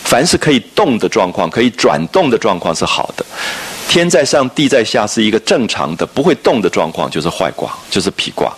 [0.03, 3.25] 凡是可以动的状况，可以转动的状况是好的。
[3.89, 8.51] 天在上，地在下，是一个正常的不会动的状况，就是坏卦，就是痞卦。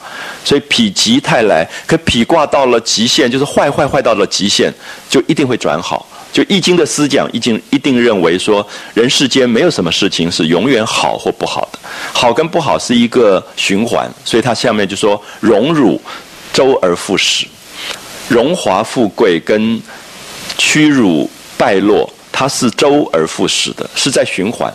[0.45, 4.73] 所以否极泰来，可否卦到了极限，就是坏坏坏到了极限，
[5.09, 6.07] 就一定会转好。
[6.35, 11.79] 就易经的思讲，易经一定认为说，人世间没有什么事情是永远好或不好的，
[12.11, 14.11] 好跟不好是一个循环。
[14.25, 16.01] 所以他下面就说，荣辱
[16.51, 17.47] 周而复始，
[18.27, 19.81] 荣华富贵跟
[20.57, 24.69] 屈辱败落，它是周而复始的，是在循环。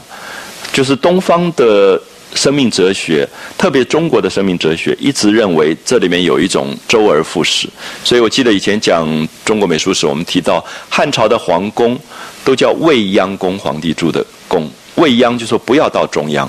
[0.73, 2.01] 就是东方的。
[2.35, 3.29] 生命哲学，
[3.59, 7.69] 特别中国的生命哲学，一直认为这里面有一种周而复始。
[8.05, 9.07] 所以我记得以前讲
[9.45, 11.99] 中国美术史，我们提到汉朝的皇宫
[12.45, 14.69] 都叫未央宫，皇帝住的宫。
[14.97, 16.49] 未央就说不要到中央，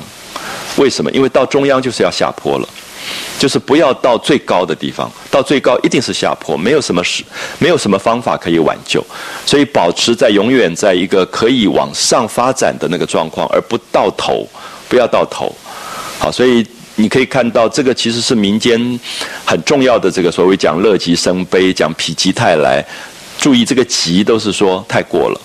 [0.77, 1.09] 为什么？
[1.11, 2.69] 因为到中央就是要下坡了。
[3.39, 7.23] 就是不要到最高的地方，到最高一定是下坡，没有什么事，
[7.57, 9.03] 没有什么方法可以挽救，
[9.47, 14.47] 所以保持在永远在一个可以往上发展的那个状况，而不到头，
[14.87, 15.51] 不要到头。
[16.21, 16.63] 好，所以
[16.97, 18.79] 你可以看到，这个其实是民间
[19.43, 22.85] 很重要的这个所谓讲乐极生悲，讲否极泰来。
[23.39, 25.41] 注意这个极都是说太过了，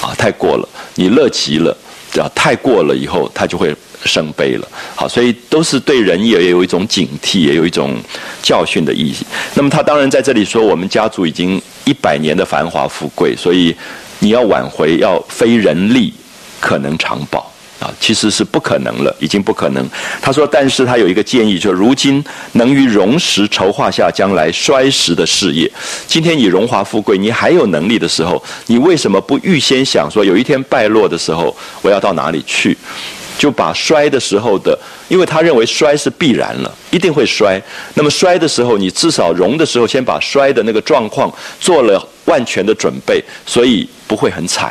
[0.00, 1.76] 啊，太过了，你乐极了，
[2.10, 3.76] 只要太过了以后，它就会。
[4.06, 7.94] 生悲了，好，所以都是对人也有一种警惕，也有一种
[8.42, 9.14] 教训的意义。
[9.52, 13.76] 那么他当然在这里说，我们家族已经一百年的繁华富贵，所以
[14.20, 16.14] 你要挽回，要非人力
[16.58, 17.49] 可能长保
[17.80, 19.84] 啊，其实是不可能了，已经不可能。
[20.20, 22.22] 他说，但是他有一个建议，就如今
[22.52, 25.68] 能于荣时筹划下将来衰时的事业。
[26.06, 32.76] 今天你荣华富贵，你还有能力的时候，你为什么不预先想说，有一天败落的时候，我要到哪里去？
[33.38, 34.78] 就把衰的时候的，
[35.08, 37.58] 因为他认为衰是必然了，一定会衰。
[37.94, 44.70] 那么衰的时候，你至少荣的时候，先把衰的那个状况做了万全的准备，所以不会很惨。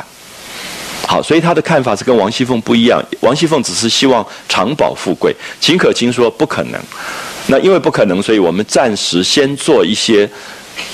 [1.06, 3.02] 好，所以他的看法是跟王熙凤不一样。
[3.20, 6.80] 王熙凤只是希望长保富贵，秦可卿说不可能。
[7.46, 10.28] 那因为不可能，所以我们暂时先做一些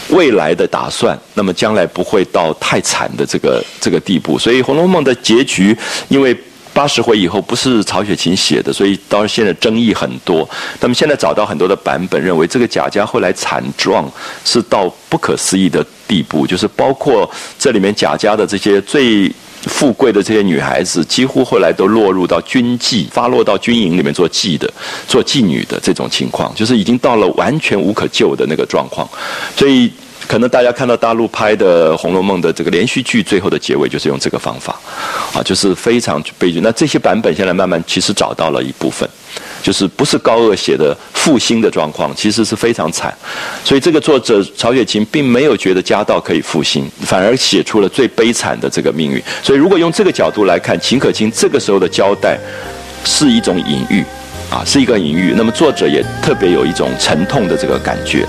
[0.08, 4.38] 未来的打算，那么将来不会到太惨的这个这个地步。
[4.38, 5.76] 所以《红楼梦》的结局，
[6.08, 6.36] 因为。
[6.76, 10.46] 八十回以后不是曹雪芹写的，所以到现在争议很多。
[10.78, 14.06] 那么现在找到很多的版本，认为这个贾家后来惨状
[14.44, 17.26] 是到不可思议的地步，就是包括
[17.58, 19.32] 这里面贾家的这些最
[19.66, 24.72] 富贵的这些女孩子，几乎后来都落入到军妓，发落到军营里面做妓的、
[25.06, 29.08] 做妓女的这种情况，就是已经到了完全无可救的那个状况，
[29.56, 29.92] 所以。
[30.28, 34.76] 可能大家看到大陆拍的《红楼梦》的这个连续剧，最后的结尾就是用这个方法，
[35.32, 36.58] 啊，就是非常悲剧。
[36.60, 39.08] 那这些版本现在慢慢其实找到了一部分，
[39.66, 43.12] 就是不是高鹗写的复兴的状况，其实是非常惨。
[43.64, 49.20] 所以这个作者曹雪芹并没有觉得家道可以复兴，反而写出了最悲惨的这个命运。
[49.42, 52.38] 所以如果用这个角度来看，秦可卿这个时候的交代
[53.04, 54.04] 是一种隐喻，
[54.48, 55.34] 啊，是一个隐喻。
[55.36, 58.24] 那么作者也特别有一种沉痛的这个感觉。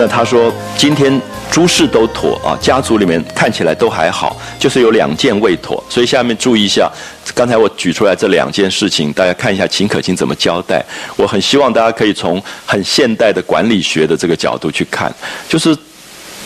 [0.00, 1.20] 那他说，今天
[1.52, 5.84] 诸事都妥啊，家族里面看起来都还好，就是有两件未妥。
[5.90, 6.90] 所以下面注意一下，
[7.34, 10.82] 刚才我举出来这两件事情，大家看一下秦可卿怎么交代。
[11.16, 15.14] 我很希望大家可以从很现代的管理学的这个角度去看，
[15.50, 15.76] 就是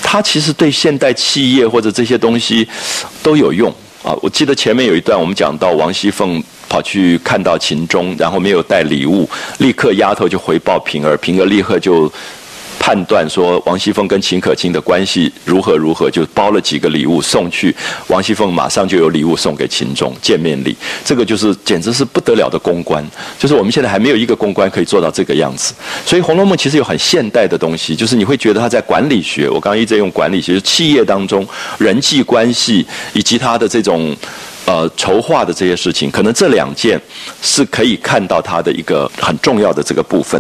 [0.03, 2.69] 他其实对现代企业或者这些东西
[3.23, 4.13] 都有用啊。
[4.21, 12.13] 我记得前面有一段我们讲到王熙凤跑去看到秦钟，然后没有带礼物，立刻丫头就回报平儿，平儿立刻就。
[12.85, 17.75] 判断说王熙凤跟秦可卿的关系如何如何，就包了几个礼物送去，
[18.09, 23.03] 王熙凤马上就有礼物送给秦钟见面礼，这个就是简直是不得了的公关，
[23.39, 25.73] 就是我们现在还没有一个公关可以做到这个样子。
[26.05, 34.15] 所以《红楼梦》其实有很现代的东西，就是你会觉得它在管理学，我刚刚一直用管理学，企业当中人际关系以及它的这种
[34.67, 37.01] 呃筹划的这些事情，可能这两件
[37.41, 40.39] 是可以看到它的一个很重要的这个部分。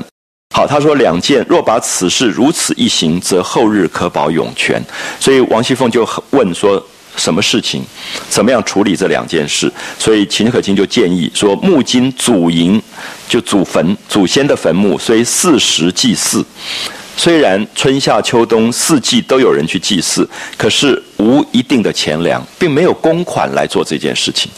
[0.57, 4.81] 好，他说两件，若把此事如此一行，则后日可保永全。
[5.19, 6.81] 所以王熙凤就问说，
[7.17, 7.83] 什么事情，
[8.29, 9.69] 怎么样处理这两件事？
[9.99, 12.81] 所以秦可卿就建议说，木金祖茔，
[13.29, 16.45] 就祖坟，祖先的坟墓，虽四时祭祀，
[17.17, 24.49] 虽然春夏秋冬四季都有人去祭祀，可是无一定的钱粮，并没有公款来做这件事情。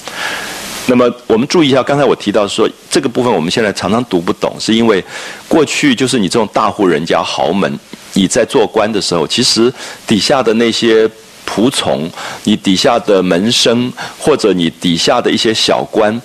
[0.87, 5.05] 那么我们注意一下，刚才我提到说这个部分，我们现在常常读不懂，是因为
[5.49, 7.79] 过去就是你这种大户人家豪门，
[8.13, 9.73] 你在做官的时候，其实
[10.07, 11.09] 底下的那些
[11.47, 12.11] 仆从，
[12.45, 16.21] 你底下的门生，或者你底下的一些小官。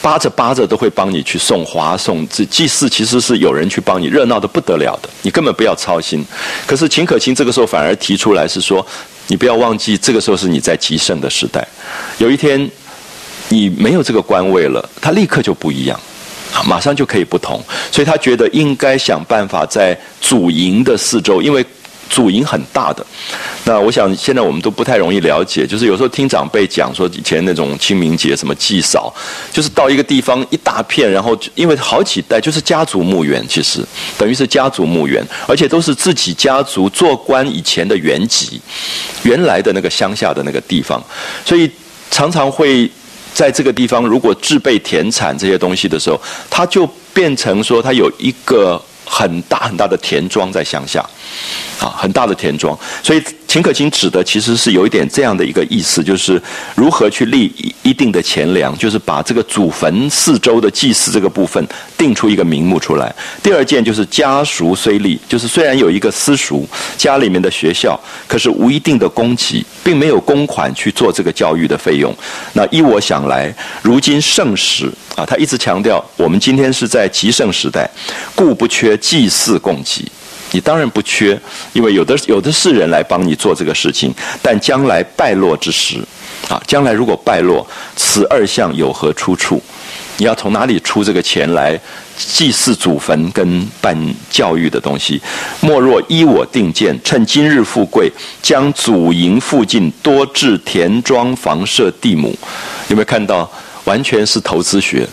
[0.00, 6.24] 扒着扒着都会帮你去送花送祭祭祀，其实是有人去帮你，热闹的不得了的，你根本不要操心。
[6.68, 8.86] 可是秦可卿这个时候反而提出来是说，
[9.26, 11.66] 你不要忘记，这个时候是你在极盛的时代，
[12.18, 12.70] 有一天
[13.48, 15.98] 你没有这个官位了，他立刻就不一样，
[16.66, 17.62] 马上就可以不同。
[17.90, 21.64] 所以他觉得应该想办法在主营的四周，因为。
[22.10, 23.04] 主营很大的，
[23.64, 29.14] 那我想现在我们都不太容易了解，就是有时候听长辈讲说以前那种清明节什么祭扫，
[29.52, 33.84] 就是到一个地方一大片，然后因为好几代就是家族墓园，其实
[34.16, 38.58] 等于是家族墓园，而且都是自己家族做官以前的原籍，
[39.22, 40.98] 原来的那个乡下的那个地方，
[41.44, 41.70] 所以
[42.10, 42.90] 常常会
[43.38, 46.20] 在这个地方如果制备田产这些东西的时候，
[46.50, 46.84] 它就
[47.14, 48.82] 变成说它有一个。
[49.10, 51.00] 很大很大的田庄在乡下，
[51.80, 53.22] 啊，很大的田庄，所以。
[53.48, 56.40] 秦可卿指的其实是有一点这样的一个意思，就是
[56.74, 57.50] 如何去立
[57.82, 63.12] 一定的钱粮，就是把这个祖坟四周的祭祀这个部分定出一个名目出来。
[63.42, 66.66] 第二件就是家塾虽立，就是虽然有一个私塾，
[66.98, 72.14] 家里面的学校，可是无一定的供给，并没有公款去做这个教育的费用。
[72.52, 77.88] 那依我想来，如今盛时啊，他一直强调，我们今天是在极盛时代，
[78.34, 80.04] 故不缺祭祀供给。
[80.52, 81.38] 你当然不缺，
[81.72, 84.14] 因为有的有的是人来帮你做这个事情。
[84.42, 85.98] 但将来败落之时，
[86.48, 89.62] 啊，将来如果败落，此二项有何出处？
[90.16, 91.78] 你要从哪里出这个钱来
[92.16, 93.96] 祭祀祖坟跟办
[94.28, 95.20] 教育的东西？
[95.60, 98.10] 莫若依我定见，趁今日富贵，
[98.42, 102.36] 将祖营附近多置田庄房舍地亩。
[102.88, 103.50] 有没有看到？
[103.84, 105.08] 完全是投资学，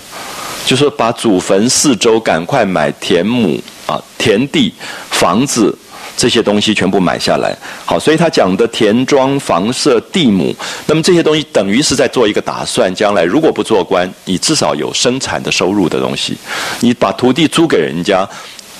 [0.65, 3.63] 就说把祖坟四周赶快买田亩。
[3.85, 4.73] 啊，田地、
[5.09, 5.75] 房子
[6.17, 7.55] 这些东西全部买下来，
[7.85, 10.55] 好，所以他讲的田庄、房舍、地亩，
[10.87, 16.37] 那么这些东西等于是在做一个打算，将来如果不做官，你至少有生产的收入的东西，
[16.79, 18.27] 你把土地租给人家，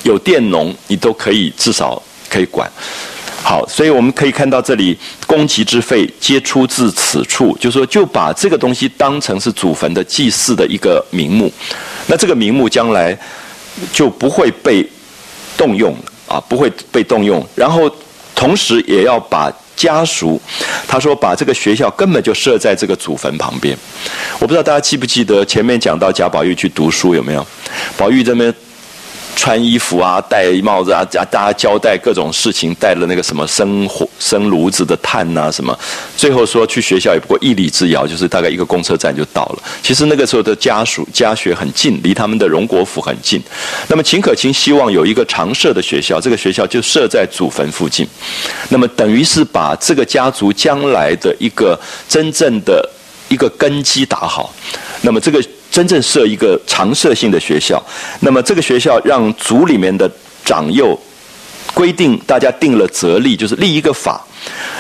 [0.03, 2.71] 有佃农，你都可以至少可以管。
[3.43, 4.97] 好，所以我们可以看到这里，
[5.27, 11.51] 公给之费皆出自此处，就说就把这个东西当成是祖坟的祭祀的一个名目，
[12.07, 13.15] 那这个名目将来
[13.93, 14.87] 就不会被。
[15.57, 15.95] 动用
[16.27, 17.41] 啊，不会被动用。
[17.55, 17.89] 然后，
[18.35, 20.37] 同时也要把家属，
[20.85, 23.73] 他说把这个学校根本就设在这个祖坟旁边。
[24.37, 27.47] 我不知道大家记不记得前面讲到贾宝玉去读书有没有？
[27.97, 28.53] 宝玉这边。
[29.35, 35.77] 穿衣服啊，戴帽子啊，大家交代各种事情，带了那个什么生火、生炉子的炭呐，什么，
[36.15, 39.63] 最后说去学校也不过一里之遥，就是大概一个公车站就到了。
[39.83, 43.41] 其实那个时候的家属家学很近，离他们的荣国府很近。
[43.87, 48.07] 那么秦可卿希望有一个常设的学校，这个学校就设在祖坟附近。
[48.69, 52.89] 那么等于是把这个家族将来的一个真正的
[53.27, 54.53] 一个根基打好。
[55.01, 55.43] 那么这个。
[55.71, 57.81] 真正设一个常设性的学校，
[58.21, 60.09] 那么这个学校让族里面的
[60.43, 60.97] 长幼
[61.73, 64.23] 规定，大家定了则例，就是立一个法，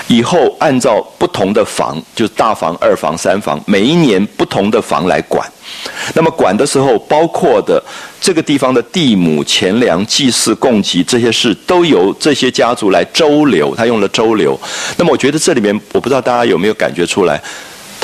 [0.07, 5.45] 以后按照不同的房，就是大房、二房、三房，每一年不同的房来管。
[6.13, 7.83] 那么管的时候，包括的
[8.21, 13.75] 这个地方的地亩、钱粮、祭祀、供给这些事，都由这些家族来周流。
[13.75, 14.57] 他用了周流。
[14.95, 17.41] 那么我觉得这里面，我不知道大家有没有感觉出来。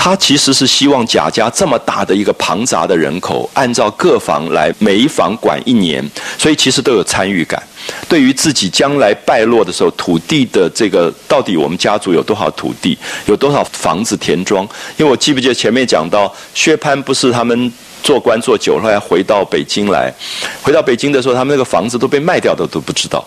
[0.03, 6.03] 他其实是希望贾家这么大的一个庞杂的人口，按照各房来，每一房管一年，
[6.39, 7.61] 所以其实都有参与感。
[8.09, 12.97] 对于自己将来败落的时候，土地的这个到底我们家族有多少土地，
[13.27, 14.67] 有多少房子田庄？
[14.97, 17.71] 因为我记不记得前面讲到薛蟠不是他们
[18.01, 20.13] 做官做久了，来回到北京来，
[20.61, 23.25] 回到北京的时候，他们那个房子都被卖掉的都不知道。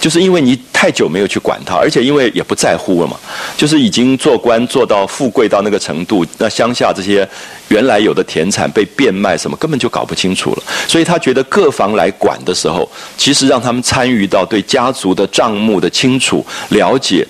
[0.00, 3.16] 就是因为你太久没有去管它，而且因为也不在乎了嘛，
[3.56, 7.28] 就是已经做官做到富贵到那个程度，那乡下这些
[7.68, 10.62] 原来有的田产被变卖什么，根本就搞不清楚了。
[10.88, 17.24] 所以他觉得各房来管的时候，其实让他们参与到对家族的账目的清楚了解，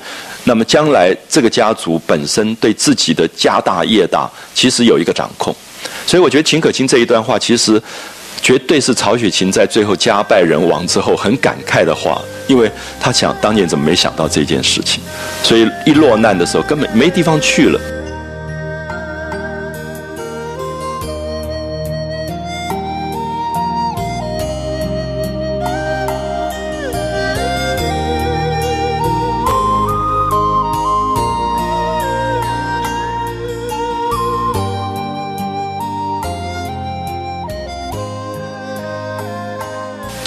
[0.45, 5.55] 那么将来这个家族本身对自己的家大业大，其实有一个掌控。
[6.07, 7.81] 所以我觉得秦可卿这一段话，其实。
[8.41, 12.69] 绝对是曹雪芹在最后家败人亡之后很感慨的话，因为
[12.99, 15.01] 他想当年怎么没想到这件事情，
[15.45, 17.79] 所以一落难的时候根本没地方去了。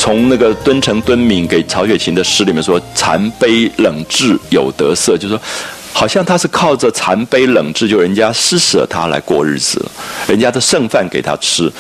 [0.06, 5.42] 从那个敦诚敦敏给曹雪芹的诗里面说，残杯冷炙有得色，就是说，
[5.92, 9.84] 好像他是靠着残杯冷炙，就人家施舍他来过日子，
[10.28, 11.72] 人家的剩饭给他吃。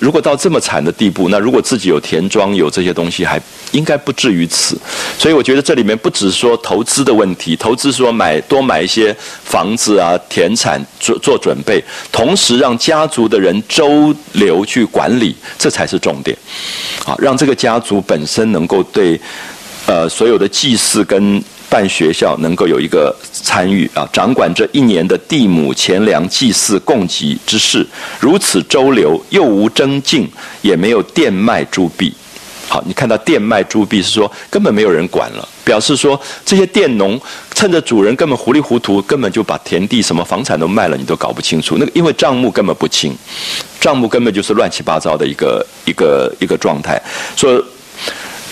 [0.00, 3.40] 如果到这么惨的地步，那如果自己有田庄有这些东西，还
[3.72, 4.78] 应该不至于此。
[5.18, 9.14] 所以我觉得这里面不只说投资的问题，投资说买多买一些
[9.44, 16.36] 房子啊、田产做做准备，同时让家族的人周流去管理，这才是重点。
[17.04, 19.20] 啊，让这个家族本身能够对
[19.86, 21.42] 呃所有的祭祀跟。
[21.74, 27.84] 办学校能够有一个参与啊，掌管这一年的地亩钱粮祭祀供给之事，
[28.20, 30.30] 如此周流，又无征进，
[30.62, 32.14] 也没有佃卖猪币。
[32.68, 37.20] 好，你看到佃卖猪币是说根本没有人管了，表示说这些佃农
[37.52, 41.74] 趁着主人根本糊里糊涂，根本就把田地什么房产都卖了，你都搞不清楚。
[41.76, 43.12] 那个因为账目根本不清，
[43.80, 47.02] 账目根本就是乱七八糟的一个一个一个状态，
[47.34, 47.60] 说。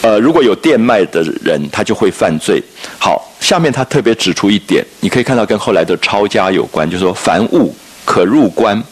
[0.03, 2.61] 呃，如果有店卖的人，他就会犯罪。
[2.99, 7.73] 好，下面他特别指出一点，你可以看到跟后来的抄家有关，就是说凡物
[8.05, 8.83] 可入关，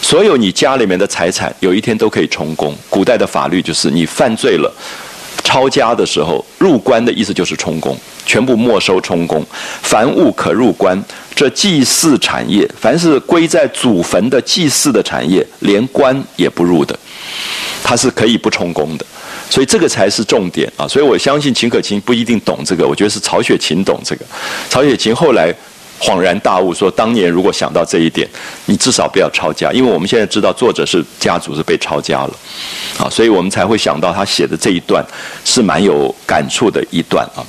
[0.00, 2.72] 所有你家里面的财产，有一天都可以充公。
[2.88, 4.72] 古代的法律就是你犯罪了，
[5.42, 9.44] 抄家的时候入关的意思就是充公，全部没收充公。
[9.82, 11.02] 凡物可入关，
[11.34, 16.96] 这祭祀产业，凡是归在祖坟的祭祀的产业，连关也不入的，
[17.82, 19.04] 它是可以不充公的。
[19.50, 20.88] 所以这个才是重点啊！
[20.88, 24.24] 所以我相信秦可卿不一定懂这个，我觉得是曹雪芹懂这个。
[24.68, 25.54] 曹雪芹后来
[26.00, 28.28] 恍然大悟，说当年如果想到这一点，
[28.66, 32.32] 你至少不要抄家，因为我们现在知道作者是家族是被抄家了，
[32.98, 35.04] 啊，所以我们才会想到他写的这一段
[35.44, 37.44] 是蛮有感触的一段啊。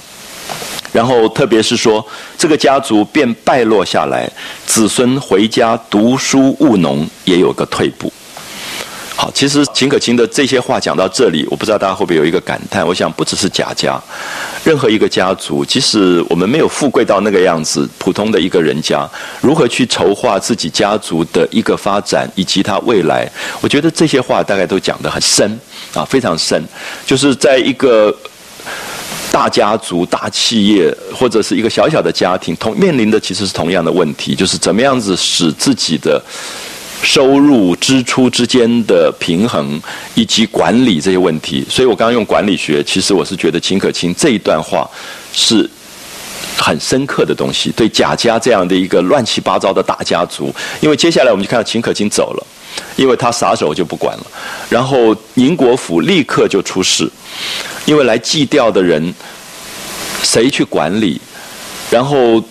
[0.93, 2.06] 然后特别是说
[2.38, 4.30] 这个家族便败落下来，
[4.66, 8.12] 子孙回家读书务农也有个退步。
[9.18, 12.86] 好，其实秦可卿的这些话讲到这里，我不知道大家会不会有一个感叹。
[12.86, 13.97] 我想，不只是贾家，
[14.66, 19.09] 任何一个家族，即使我们没有富贵到那个样子，普通的一个人家，
[19.39, 23.26] 如何去筹划自己家族的一个发展以及他未来，
[23.61, 25.57] 我觉得这些话大概都讲得很深
[25.93, 26.61] 啊，非常深。
[27.05, 28.13] 就是在一个
[29.32, 36.22] 大家族、大企业或者是一个小小的家庭，同面临的其实是同样的问题，就是怎么样子使自己的。
[37.04, 39.80] 收入支出之间的平衡，
[40.16, 44.89] 以及管理这些问题，所以我刚刚用管理学，其实我是觉得秦可卿这一段话
[45.32, 45.70] 是
[46.58, 47.72] 很深刻的东西。
[47.76, 52.48] 对贾家这样的一个乱七八糟的大家族，因为接下来我们就看到秦可卿走了，
[52.96, 54.26] 因为他撒手就不管了，
[54.68, 57.10] 然后宁国府立刻就出事，
[57.86, 59.14] 因为来祭吊的人
[60.24, 61.22] 谁去管理，
[61.91, 62.43] 然后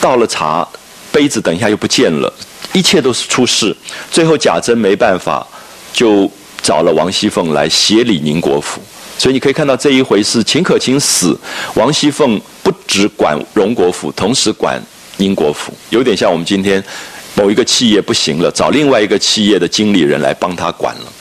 [0.00, 0.68] 倒了茶
[1.10, 2.32] 杯子，等一下又不见了。
[2.72, 3.76] 一切都是出事，
[4.10, 5.46] 最后贾珍没办法，
[5.92, 6.30] 就
[6.62, 8.80] 找了王熙凤来协理宁国府。
[9.18, 11.36] 所以你可以看到这一回是秦可卿死，
[11.74, 14.80] 王熙凤不只管荣国府，同时管
[15.16, 16.82] 宁国府，有点像我们今天
[17.34, 21.12] 某一个企业不行了，找另外一个企业的经理人来帮他管了，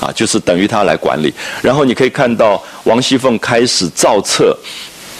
[0.00, 1.32] 啊，就是等于他来管理。
[1.62, 4.56] 然后你可以看到王熙凤开始造册、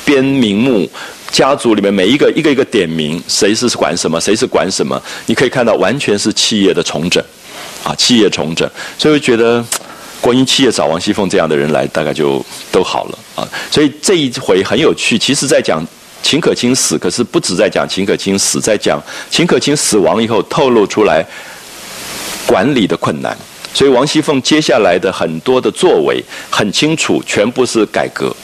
[0.05, 0.91] 编名目。
[1.31, 7.23] 家族里面每一个一个一个点名，谁是管什么，谁是管什么，你可以看到完全是企业的重整，
[7.85, 9.63] 啊，企业重整，所以我觉得
[10.21, 13.47] 国营企业找王熙凤这样的人来，大概就都好了啊。
[13.71, 15.85] 所以这一回很有趣，其实在讲
[16.23, 21.25] 秦可卿死，可是不止在讲秦可卿死，在讲秦可卿死亡以后透露出来
[22.47, 23.37] 管理的困难，
[23.75, 28.35] 所以王熙凤接下来的很多的作为很清楚，全部是改革。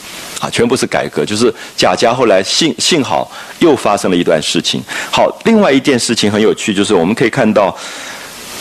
[0.43, 4.81] 啊，全部是改革，就是贾家后来幸幸好又发生了一段事情。
[5.09, 7.73] 好，另外一件事情很有趣，就是我们可以看到，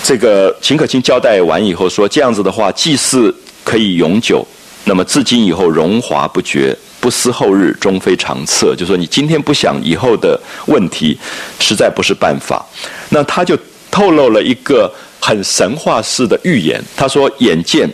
[0.05, 4.47] 这个秦可卿交代完以后说，这样子的话，祭祀可以永久，
[4.85, 8.77] 那么至今以后荣华不绝，不思后日，终非长策。
[8.77, 11.19] 就说你今天不想以后的问题，
[11.59, 12.65] 实在不是办法。
[13.09, 13.59] 那他就
[13.91, 17.91] 透露了一个很神话式的预言，他说：“眼见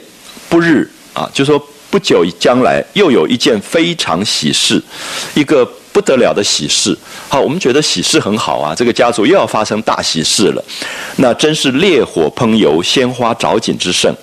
[0.50, 1.58] 不日啊，就说。”
[1.90, 4.82] 不久将来又有一件非常喜事，
[5.34, 6.96] 一个不得了的喜事。
[7.28, 10.62] 好，我们觉得喜事很好啊，这个家族又要发生大喜事了。
[11.16, 14.14] 那真是烈火烹油、鲜花着锦之盛。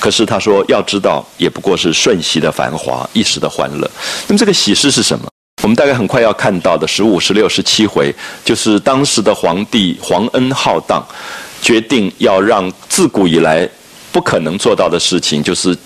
[0.00, 3.88] 可是他说，要知道，也不过是瞬息的繁华，一时的欢乐。
[4.26, 5.28] 那么这个喜事是什么？
[5.62, 8.12] 我们大概很快要看到的十五、十六、十七回，
[8.44, 11.04] 就是当时的皇帝皇恩浩荡，
[11.62, 13.68] 决定要让自古以来
[14.10, 15.76] 不可能做到的事情，就是。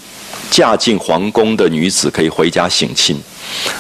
[0.53, 3.19] 嫁进皇宫的女子可以回家省亲，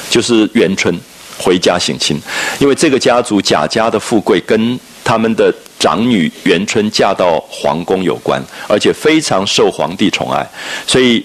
[0.08, 0.98] 就是元春
[1.36, 2.18] 回家省亲。
[2.58, 10.48] 因为这个家族贾家的富贵跟他们的长女元春嫁到皇宫有关，而且非常受皇帝宠爱，
[10.86, 11.22] 所以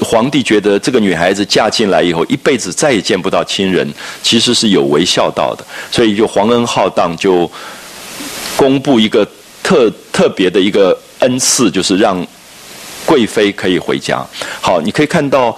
[0.00, 3.90] 皇帝觉得这个女孩子嫁进来以后，一辈子再也见不到亲人，
[4.22, 7.50] 其实是有违孝道的，所以就皇恩浩荡，就
[8.54, 9.26] 公布一个
[9.62, 12.26] 特特别的一个恩赐，就是让
[13.04, 14.24] 贵妃可以回家。
[14.60, 15.56] 好，你可以看到。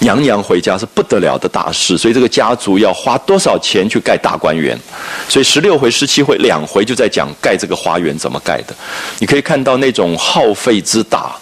[0.00, 4.78] 娘娘回家是不得了的大事，所以这个家族要花多少钱去盖大观园？
[5.26, 8.76] 所以十六回、十七回两回就在讲盖这个花园怎么盖的。
[9.20, 11.34] 你可以看到那种耗费之大。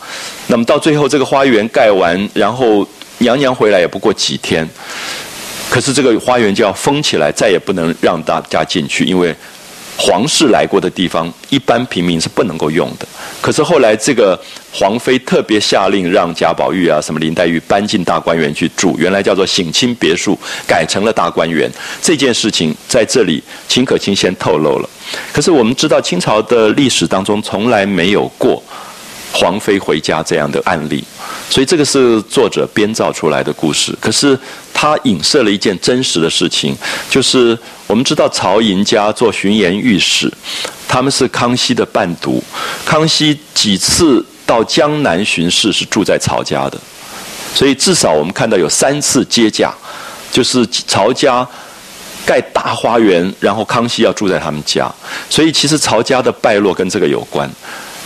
[0.47, 2.87] 那么到最后这个花园盖完，然后
[3.19, 4.67] 娘娘回来也不过几天，
[5.69, 9.35] 可是这个花园就要封起来，再也不能让大家进去，因为。
[9.97, 13.07] 皇室来过的地方，一般平民是不能够用的。
[13.41, 14.39] 可是后来，这个
[14.73, 21.71] 皇妃特别下令让贾宝玉啊、什么林黛玉搬进大观园去住，原来叫做省亲别墅，改成了大观园。
[22.03, 24.89] 这件事情在这里，秦可卿先透露了。
[25.33, 28.63] 可是我们知道，清朝的历史当中从来没有过。
[29.37, 31.03] 皇妃回家这样的案例，
[31.51, 33.93] 所以这个是作者编造出来的故事。
[34.01, 34.39] 可是
[34.73, 36.73] 他影射了一件真实的事情，
[37.11, 40.33] 就是我们知道曹寅家做巡盐御史，
[40.89, 42.43] 他们是康熙的伴读。
[42.85, 46.79] 康熙几次到江南巡视是住在曹家的，
[47.55, 49.73] 所以至少我们看到有三次接驾，
[50.33, 51.47] 就是曹家
[52.25, 54.91] 盖大花园，然后康熙要住在他们家。
[55.29, 57.49] 所以其实曹家的败落跟这个有关。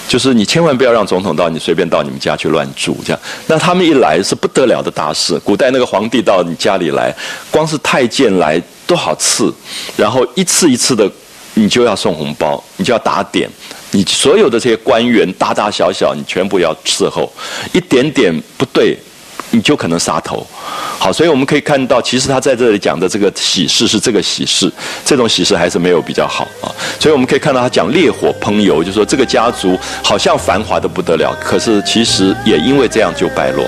[0.09, 3.21] 就是你千万不要让总统到你随便到你们家去乱住，这样。
[3.47, 5.39] 那他们一来是不得了的大事。
[5.41, 7.15] 古代那个皇帝到你家里来，
[7.51, 9.53] 光是太监来多少次，
[9.97, 11.09] 然后一次一次的，
[11.55, 13.49] 你就要送红包，你就要打点，
[13.91, 17.31] 你所有的这些官员大大小小，你全部要伺候，
[17.73, 18.97] 一点点不对。
[19.51, 20.47] 你就可能杀头，
[20.99, 24.71] 好，所以我们可以看到，其实他在这里讲的这个喜事是这个喜事，
[25.05, 26.69] 这种喜事还是没有比较好啊。
[27.01, 33.65] 所以我们可以看到他讲烈火烹油，就说这个家族好像繁华的不得了，可是其实也因为这样就败落。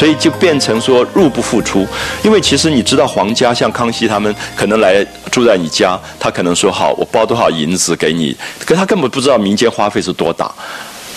[0.00, 1.86] 所以就变成说入不敷出，
[2.24, 8.34] 因为其实你知道皇家像康熙他们可能来住在你家，他可能说好我包多少银子给你，
[8.64, 10.50] 可他根本不知道民间花费是多大，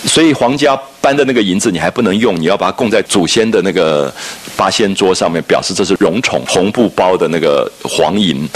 [0.04, 4.12] 所以皇家搬的那个银子你还不能用，你要把它供在祖先的那个
[4.54, 8.46] 八仙桌上面，表示这是荣宠红布包的那个黄银，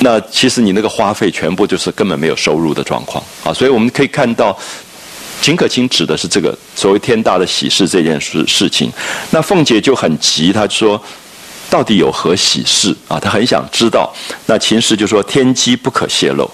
[0.00, 3.22] 那其实你那个花费全部就是根本没有收入的状况。
[3.44, 4.58] 啊，所以我们可以看到。
[5.42, 8.90] 秦可卿指的是这个所谓天大的喜事这件事事情，
[9.32, 11.02] 那凤姐就很急，她说
[11.72, 14.12] ：“到底有何喜事啊？”他很想知道。
[14.44, 16.44] 那秦时就说：“天机不可泄露，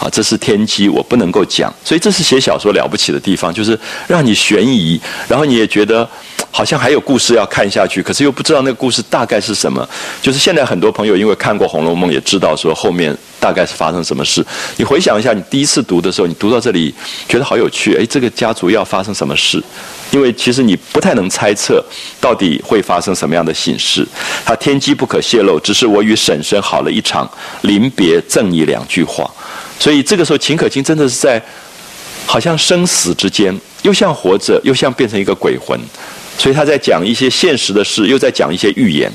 [0.00, 3.78] 啊，这是天机，我不能够讲。”所以这是写小说了不起的地方，就是
[4.08, 6.08] 让你悬疑，然后你也觉得。
[6.52, 9.86] 好像还有故事要看下去，可是又不知道那个故事大概是什么。
[10.22, 14.42] 就是现在很多朋友因为看过《红楼梦》，也知道说后面大概是发生什么事。
[14.78, 16.94] 你回想一下，你第一次读的时候，你读到这里
[17.28, 19.62] 觉得好有趣，哎，这个家族要发生什么事？
[20.16, 21.84] 因为其实你不太能猜测
[22.18, 24.06] 到底会发生什么样的喜事。
[24.46, 27.30] 他天机不可泄露，只是我与婶婶好了一场
[27.60, 29.30] 临别，赠你两句话。
[29.78, 31.40] 所以这个时候，秦可卿真的是在
[32.24, 35.78] 好像生死之间，又像活着，又像变成一个鬼魂。
[36.38, 39.12] 所以他在讲一些现实的事，又在讲一些预言，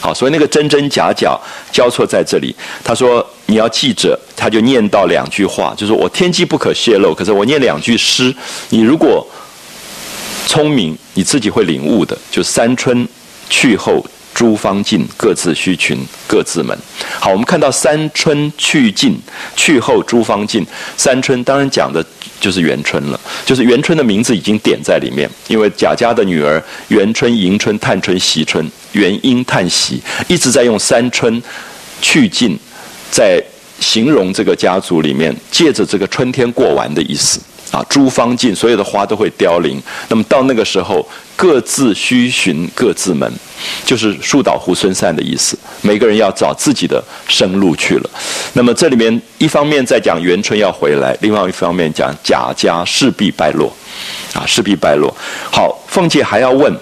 [0.00, 1.38] 好，所以那个真真假假
[1.70, 2.54] 交错在这里。
[2.84, 8.34] 他说你要记着，他就念到两句话，就是我天机不可泄露，可是我念两句诗，
[8.68, 9.26] 你如果
[10.46, 12.16] 聪明，你自己会领悟的。
[12.30, 13.06] 就三春
[13.48, 14.04] 去后
[14.34, 16.76] 诸芳尽，各自须群各自门。
[17.20, 19.18] 好，我们看到三春去尽，
[19.56, 20.66] 去后诸芳尽。
[20.96, 22.04] 三春当然讲的。
[22.42, 31.40] 就是元春了，就是元春的名字已经点在里面，因为贾家的女儿元春、迎春、探春、惜春、元英、探喜，一直在用三春
[32.00, 32.58] 去尽，
[33.12, 33.40] 在
[33.78, 37.38] 形容这个家族里面，借着这个春天过完的意思。
[37.72, 39.82] 啊，诸芳尽，所有的花都会凋零。
[40.08, 41.04] 那么到那个时候，
[41.34, 43.32] 各自须寻各自门，
[43.86, 45.58] 就是树倒猢狲散的意思。
[45.80, 48.10] 每个人要找自己的生路去了。
[48.52, 53.74] 那么这里面一方面在讲元春要回来，另外一方面讲贾家势必败落，
[54.34, 55.10] 啊，势必败落。
[55.50, 56.76] 好，凤姐还要问，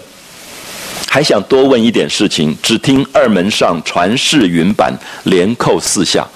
[1.07, 2.57] 还想多问一点事情。
[2.61, 4.93] 只听二门上传世云板，
[5.23, 6.27] 连扣四下。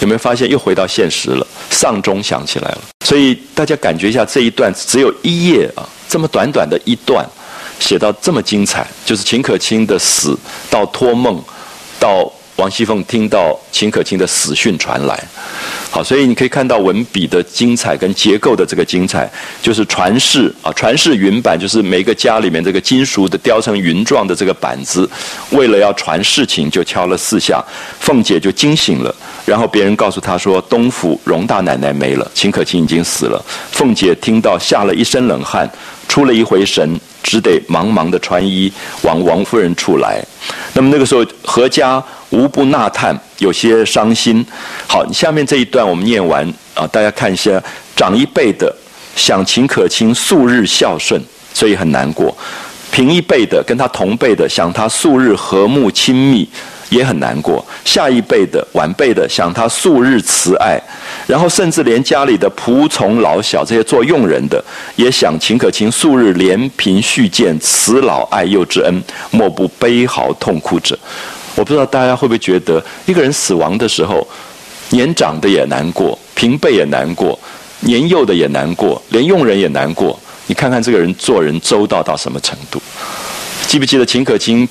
[0.00, 1.46] 有没有发现又回到现实了？
[1.70, 7.24] 丧钟响起来了，所以大家感觉一下这一段只有一页啊，这么短短的一段，
[7.78, 10.36] 写到这么精彩，就是秦可卿的死
[10.68, 11.42] 到托梦，
[11.98, 12.30] 到
[12.60, 15.18] 王熙凤听到秦可卿的死讯传来，
[15.90, 19.26] 好，所以你可以看到文笔的精彩跟结构的这个精彩，
[19.62, 25.08] 就是传世啊，传世云板就是每个家里面这个金属的雕成云状的这个板子，
[25.52, 27.64] 为了要传事情，就敲了四下，
[27.98, 29.14] 凤姐就惊醒了，
[29.46, 33.42] 然后别人告诉她说东府荣大奶奶没了，秦可卿已经死了，
[33.72, 35.66] 凤姐听到吓了一身冷汗，
[36.06, 38.70] 出了一回神，只得忙忙的穿衣
[39.00, 40.22] 往王夫人处来。
[40.74, 42.04] 那么那个时候何家。
[42.30, 44.44] 无不纳叹，有些伤心。
[44.88, 46.44] 好，下面这一段我们念完
[46.74, 47.62] 啊，大家看一下。
[47.96, 48.74] 长一辈的
[49.14, 51.20] 想秦可卿素日孝顺，
[51.52, 52.34] 所以很难过；
[52.90, 56.48] 平一辈的跟他同辈的想他素日和睦亲密，
[56.88, 57.62] 也很难过。
[57.84, 60.80] 下一辈的晚辈的想他素日慈爱，
[61.26, 64.64] 然后甚至连家里的仆从老小这些做佣人的，
[64.96, 70.98] 也想秦可卿素日怜贫恤贱，慈老爱幼之恩，莫不悲嚎痛哭者。
[71.60, 74.26] 我不知道大家会不会觉得，一个人死亡的时候，
[74.88, 77.38] 年长的也难过，平辈也难过，
[77.80, 80.18] 年幼的也难过，连佣人也难过。
[80.46, 82.80] 你看看这个人做人周到到什么程度？
[83.66, 84.66] 记不记得秦可卿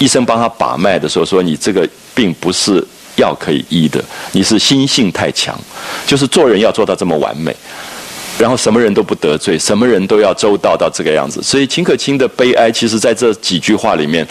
[0.00, 2.84] 医生帮他把脉的时候说：“你这个病不是
[3.14, 4.02] 药可以医的，
[4.32, 5.56] 你是心性太强，
[6.04, 7.54] 就是做人要做到这么完美，
[8.36, 14.26] 然后什么人都不得罪，什么人都要周到到这个样子。”所以秦可卿的悲哀，其实在这几句话里面。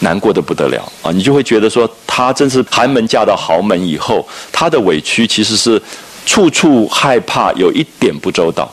[0.00, 1.10] 难过的不得了啊！
[1.10, 5.80] 你就会觉得说，她真是寒门嫁到豪门以后，她的委屈其实是
[6.26, 8.70] 处处害怕，有一点不周到。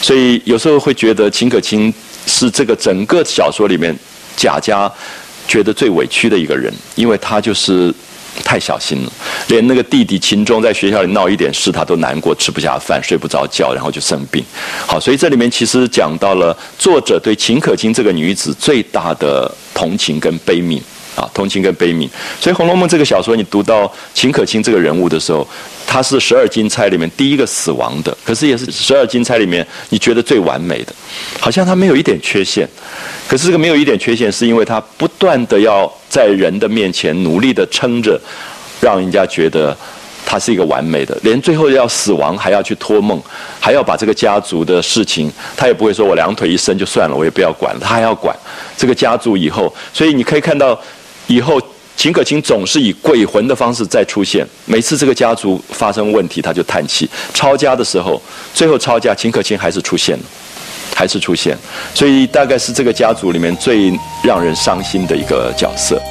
[0.00, 1.92] 所以有时候会觉得秦可卿
[2.26, 3.94] 是这个整个小说里面
[4.36, 4.90] 贾家
[5.46, 7.94] 觉得最委屈的一个人，因为她就是
[8.44, 9.12] 太小心了，
[9.48, 14.44] 连那个弟弟秦钟在学校里闹一点事，他都难过，吃不下饭，睡不着觉，然后就生病。
[14.86, 19.50] 好，所以这里面其实讲到了作者对秦可卿这个女子最大的。
[19.72, 20.78] 同情跟悲悯
[21.20, 22.08] 啊，同情跟悲悯。
[22.40, 25.46] 所以《红楼梦》这个小说，你读到秦可卿这个人物的时候，
[25.86, 30.94] 她是十二金钗里面第一个死亡的，可是也是十二金钗里面你觉得最完美的，
[31.38, 32.66] 好像她没有一点缺陷。
[33.28, 38.18] 可是这个没有一点缺陷，是因为她不断的要在人的面前努力的撑着，
[38.80, 39.76] 让人家觉得。
[40.22, 43.20] 他是一个完美的，连最后要死亡还要去托梦，
[43.58, 48.36] 还要把这个家族的事情，他也不会说我两腿一伸就算了，我也不要管了，他还要管
[48.76, 49.74] 这个家族以后。
[49.92, 50.78] 所以你可以看到，
[51.30, 51.62] 以后
[51.96, 57.08] 秦可卿总是以鬼魂的方式再出现，每次这个家族发生问题，他就叹气。
[57.32, 58.20] 抄家的时候，
[58.52, 60.24] 最后抄家，秦可卿还是出现了，
[60.92, 61.56] 还是出现，
[61.94, 63.92] 所以大概是这个家族里面最
[64.24, 66.02] 让人伤心的一个角色。